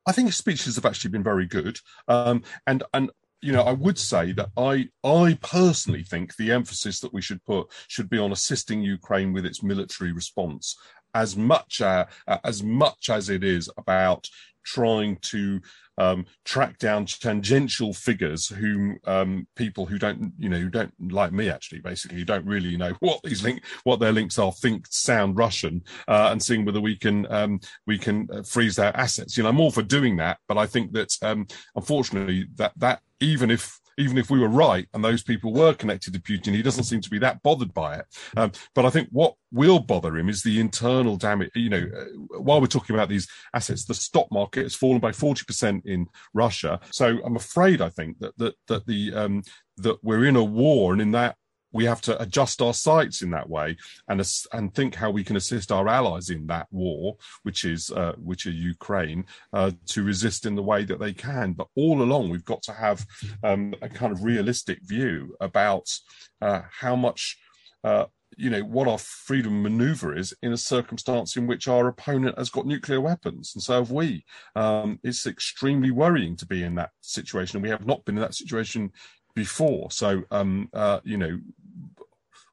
I 0.08 0.14
think 0.14 0.30
his 0.30 0.38
speeches 0.38 0.78
have 0.78 0.86
actually 0.86 1.12
been 1.12 1.24
very 1.24 1.48
good, 1.48 1.78
um, 2.08 2.42
and 2.66 2.82
and 2.94 3.12
you 3.42 3.52
know 3.52 3.64
I 3.64 3.74
would 3.74 4.00
say 4.00 4.32
that 4.32 4.52
I 4.56 4.88
I 5.04 5.38
personally 5.42 6.04
think 6.04 6.38
the 6.38 6.54
emphasis 6.54 7.02
that 7.02 7.14
we 7.14 7.22
should 7.22 7.44
put 7.44 7.68
should 7.90 8.10
be 8.10 8.20
on 8.20 8.32
assisting 8.32 8.82
Ukraine 8.82 9.34
with 9.34 9.46
its 9.46 9.62
military 9.62 10.14
response 10.14 10.78
as 11.16 11.36
much 11.36 11.82
uh, 11.82 12.06
as 12.44 12.62
much 12.62 13.10
as 13.10 13.30
it 13.30 13.44
is 13.44 13.70
about 13.78 14.30
trying 14.64 15.16
to 15.18 15.62
um, 15.98 16.26
track 16.44 16.78
down 16.78 17.06
tangential 17.06 17.94
figures 17.94 18.48
whom 18.48 19.00
um, 19.06 19.48
people 19.56 19.86
who 19.86 19.98
don't 19.98 20.34
you 20.38 20.50
know 20.50 20.58
who 20.58 20.70
don't 20.70 20.94
like 21.12 21.32
me 21.32 21.50
actually 21.50 21.80
basically 21.80 22.18
who 22.18 22.26
don't 22.26 22.46
really 22.46 22.76
know 22.76 22.94
what 23.00 23.22
these 23.24 23.44
link 23.44 23.64
what 23.84 24.00
their 24.00 24.12
links 24.12 24.38
are 24.38 24.52
think 24.52 24.86
sound 24.90 25.38
Russian 25.38 25.82
uh, 26.08 26.30
and 26.32 26.44
seeing 26.44 26.66
whether 26.66 26.82
we 26.82 26.98
can 26.98 27.32
um, 27.32 27.60
we 27.88 27.98
can 27.98 28.28
uh, 28.32 28.44
freeze 28.44 28.76
their 28.76 28.96
assets. 28.98 29.38
You 29.38 29.44
know 29.44 29.50
I'm 29.50 29.60
all 29.60 29.72
for 29.72 29.84
doing 29.84 30.18
that, 30.18 30.40
but 30.48 30.58
I 30.58 30.66
think 30.66 30.92
that 30.92 31.16
um, 31.22 31.48
unfortunately 31.76 32.48
that 32.56 32.74
that 32.78 33.00
even 33.22 33.50
if 33.50 33.80
even 33.98 34.18
if 34.18 34.30
we 34.30 34.40
were 34.40 34.50
right 34.50 34.88
and 34.94 35.04
those 35.04 35.24
people 35.24 35.54
were 35.54 35.74
connected 35.74 36.14
to 36.14 36.20
Putin, 36.20 36.54
he 36.54 36.62
doesn't 36.62 36.84
seem 36.84 37.02
to 37.02 37.10
be 37.10 37.20
that 37.20 37.42
bothered 37.44 37.74
by 37.74 37.96
it. 37.96 38.06
Um, 38.36 38.52
but 38.74 38.86
I 38.86 38.90
think 38.90 39.10
what 39.12 39.36
will 39.52 39.80
bother 39.80 40.18
him 40.18 40.30
is 40.30 40.44
the 40.44 40.60
internal 40.60 41.18
damage. 41.18 41.52
You 41.56 41.70
know, 41.70 41.88
uh, 41.96 42.40
while 42.40 42.60
we're 42.60 42.68
talking 42.68 42.96
about 42.96 43.10
these 43.10 43.28
assets, 43.54 43.86
the 43.86 43.94
stock 43.94 44.28
market 44.32 44.64
has 44.64 44.76
fallen 44.76 45.00
by 45.00 45.12
40% 45.12 45.86
in 45.86 46.08
Russia. 46.34 46.80
So 46.92 47.20
I'm 47.26 47.36
afraid, 47.36 47.82
I 47.82 47.90
think 47.90 48.20
that, 48.20 48.38
that, 48.38 48.56
that 48.68 48.86
the, 48.86 49.14
um, 49.14 49.44
that 49.78 50.04
we're 50.04 50.26
in 50.26 50.36
a 50.36 50.44
war 50.44 50.94
and 50.94 51.02
in 51.02 51.12
that 51.12 51.36
we 51.76 51.84
have 51.84 52.00
to 52.00 52.20
adjust 52.22 52.62
our 52.62 52.74
sights 52.74 53.22
in 53.22 53.32
that 53.32 53.50
way 53.50 53.76
and 54.08 54.26
and 54.54 54.74
think 54.74 54.96
how 54.96 55.12
we 55.12 55.26
can 55.26 55.36
assist 55.36 55.74
our 55.74 55.90
allies 55.90 56.30
in 56.30 56.48
that 56.48 56.68
war, 56.72 57.18
which 57.44 57.66
is 57.66 57.92
uh, 57.92 58.14
which 58.18 58.48
are 58.48 58.52
Ukraine, 58.76 59.26
uh, 59.52 59.72
to 59.88 60.02
resist 60.02 60.46
in 60.46 60.56
the 60.56 60.64
way 60.64 60.86
that 60.86 61.02
they 61.02 61.12
can. 61.12 61.52
But 61.52 61.68
all 61.76 62.02
along, 62.02 62.30
we've 62.30 62.46
got 62.46 62.64
to 62.64 62.72
have 62.72 63.06
um, 63.44 63.76
a 63.82 63.90
kind 63.90 64.14
of 64.14 64.24
realistic 64.24 64.80
view 64.84 65.36
about 65.42 65.94
uh, 66.42 66.62
how 66.72 66.96
much. 66.96 67.38
Uh, 67.84 68.06
you 68.38 68.50
know 68.50 68.62
what 68.62 68.88
our 68.88 68.98
freedom 68.98 69.64
maneuver 69.64 70.14
is 70.14 70.36
in 70.42 70.52
a 70.52 70.58
circumstance 70.58 71.38
in 71.38 71.48
which 71.48 71.70
our 71.70 71.88
opponent 71.88 72.38
has 72.38 72.50
got 72.50 72.66
nuclear 72.66 73.00
weapons, 73.00 73.54
and 73.54 73.64
so 73.64 73.76
have 73.76 73.92
we. 73.92 74.26
Um, 74.56 75.00
it's 75.04 75.26
extremely 75.26 75.92
worrying 75.92 76.36
to 76.38 76.46
be 76.46 76.64
in 76.64 76.76
that 76.76 76.92
situation, 77.00 77.62
we 77.62 77.70
have 77.70 77.86
not 77.86 78.04
been 78.04 78.16
in 78.16 78.22
that 78.22 78.36
situation 78.36 78.92
before. 79.36 79.92
So, 79.92 80.24
um, 80.32 80.70
uh, 80.74 81.02
you 81.04 81.18
know, 81.18 81.38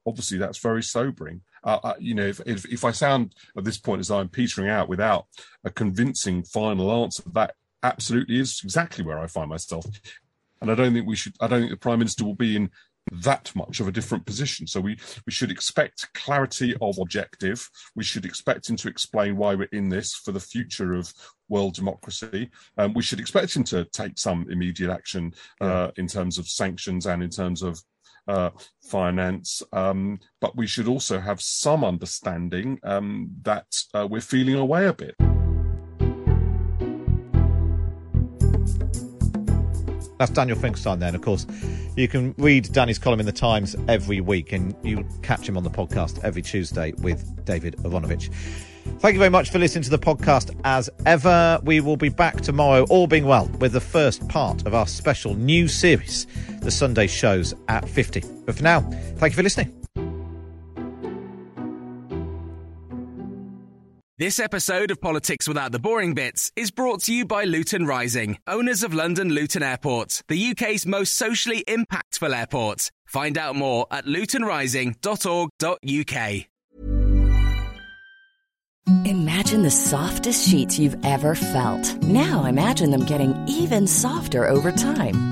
obviously 0.07 0.39
that's 0.39 0.59
very 0.59 0.83
sobering. 0.83 1.41
Uh, 1.65 1.79
uh, 1.83 1.95
you 1.99 2.15
know, 2.15 2.27
if, 2.27 2.41
if, 2.47 2.65
if 2.67 2.85
I 2.85 2.91
sound 2.91 3.35
at 3.57 3.65
this 3.65 3.79
point 3.79 4.01
as 4.01 4.11
I'm 4.11 4.29
petering 4.29 4.69
out 4.69 4.89
without 4.89 5.27
a 5.65 5.71
convincing 5.71 6.43
final 6.43 6.91
answer, 7.03 7.23
that 7.35 7.55
absolutely 7.83 8.39
is 8.39 8.61
exactly 8.65 9.05
where 9.05 9.19
I 9.19 9.27
find 9.27 9.49
myself. 9.49 9.87
And 10.61 10.71
I 10.71 10.75
don't 10.75 10.93
think 10.93 11.07
we 11.07 11.17
should. 11.17 11.35
I 11.41 11.49
don't 11.49 11.61
think 11.61 11.73
the 11.73 11.77
prime 11.77 11.99
minister 11.99 12.25
will 12.25 12.35
be 12.35 12.57
in 12.57 12.71
that 13.11 13.51
much 13.57 13.81
of 13.81 13.89
a 13.89 13.93
different 13.93 14.25
position. 14.25 14.67
So 14.67 14.81
we 14.81 14.97
we 15.27 15.33
should 15.33 15.51
expect 15.51 16.13
clarity 16.15 16.77
of 16.81 16.99
objective. 16.99 17.69
We 17.97 18.05
should 18.05 18.25
expect 18.25 18.71
him 18.71 18.77
to 18.77 18.89
explain 18.89 19.37
why 19.37 19.55
we're 19.55 19.69
in 19.73 19.89
this 19.89 20.15
for 20.15 20.31
the 20.31 20.41
future 20.41 20.95
of 20.95 21.13
world 21.49 21.75
democracy. 21.75 22.51
Um, 22.79 22.95
we 22.95 23.03
should 23.03 23.21
expect 23.21 23.57
him 23.57 23.65
to 23.65 23.85
take 23.87 24.19
some 24.19 24.47
immediate 24.51 24.91
action 24.91 25.35
uh, 25.61 25.91
in 25.97 26.07
terms 26.07 26.39
of 26.39 26.47
sanctions 26.47 27.07
and 27.07 27.23
in 27.23 27.31
terms 27.31 27.63
of 27.63 27.83
uh, 28.29 28.51
finance, 28.81 29.63
um, 29.73 30.21
but 30.41 30.57
we 30.57 30.67
should 30.67 30.89
also 30.89 31.21
have 31.21 31.41
some 31.41 31.85
understanding 31.85 32.79
um, 32.83 33.31
that 33.43 33.67
uh, 33.95 34.07
we're 34.09 34.21
feeling 34.21 34.55
away 34.55 34.87
a 34.87 34.93
bit. 34.93 35.15
That's 40.23 40.31
Daniel 40.31 40.57
Finkelstein 40.57 41.01
then. 41.01 41.17
Of 41.17 41.23
course, 41.23 41.49
you 41.97 42.07
can 42.07 42.33
read 42.39 42.73
Danny's 42.73 42.97
column 42.97 43.19
in 43.19 43.27
the 43.27 43.33
Times 43.33 43.75
every 43.89 44.21
week 44.21 44.53
and 44.53 44.73
you 44.85 45.05
catch 45.23 45.49
him 45.49 45.57
on 45.57 45.65
the 45.65 45.71
podcast 45.71 46.23
every 46.23 46.43
Tuesday 46.43 46.93
with 46.99 47.45
David 47.45 47.75
Aaronovitch. 47.79 48.33
Thank 49.01 49.15
you 49.15 49.19
very 49.19 49.31
much 49.31 49.51
for 49.51 49.59
listening 49.59 49.83
to 49.83 49.91
the 49.91 49.99
podcast 49.99 50.57
as 50.63 50.89
ever. 51.07 51.59
We 51.65 51.81
will 51.81 51.97
be 51.97 52.09
back 52.09 52.41
tomorrow, 52.41 52.85
all 52.89 53.09
being 53.09 53.25
well, 53.25 53.49
with 53.59 53.73
the 53.73 53.81
first 53.81 54.29
part 54.29 54.65
of 54.65 54.75
our 54.75 54.87
special 54.87 55.35
new 55.35 55.67
series, 55.67 56.29
the 56.61 56.71
Sunday 56.71 57.09
shows 57.09 57.53
at 57.67 57.89
50. 57.89 58.23
But 58.47 58.55
for 58.55 58.63
now, 58.63 58.83
thank 59.17 59.33
you 59.33 59.37
for 59.37 59.43
listening. 59.43 59.82
This 64.23 64.39
episode 64.39 64.93
of 64.93 65.01
Politics 65.01 65.49
Without 65.49 65.73
the 65.73 65.81
Boring 65.81 66.15
Bits 66.15 66.53
is 66.55 66.71
brought 66.71 67.03
to 67.03 67.13
you 67.13 67.25
by 67.25 67.43
Luton 67.43 67.87
Rising, 67.87 68.39
owners 68.47 68.85
of 68.85 68.95
London 68.95 69.31
Luton 69.31 69.65
Airport, 69.65 70.23
the 70.29 70.53
UK's 70.53 70.87
most 70.87 71.15
socially 71.15 71.65
impactful 71.67 72.33
airport. 72.33 72.93
Find 73.05 73.37
out 73.37 73.57
more 73.57 73.89
at 73.91 74.07
lutonrising.org.uk. 74.07 76.47
Imagine 79.05 79.63
the 79.65 79.71
softest 79.73 80.49
sheets 80.49 80.79
you've 80.79 81.05
ever 81.05 81.35
felt. 81.35 82.01
Now 82.05 82.45
imagine 82.45 82.93
them 82.93 83.05
getting 83.05 83.35
even 83.49 83.89
softer 83.89 84.49
over 84.49 84.71
time. 84.71 85.32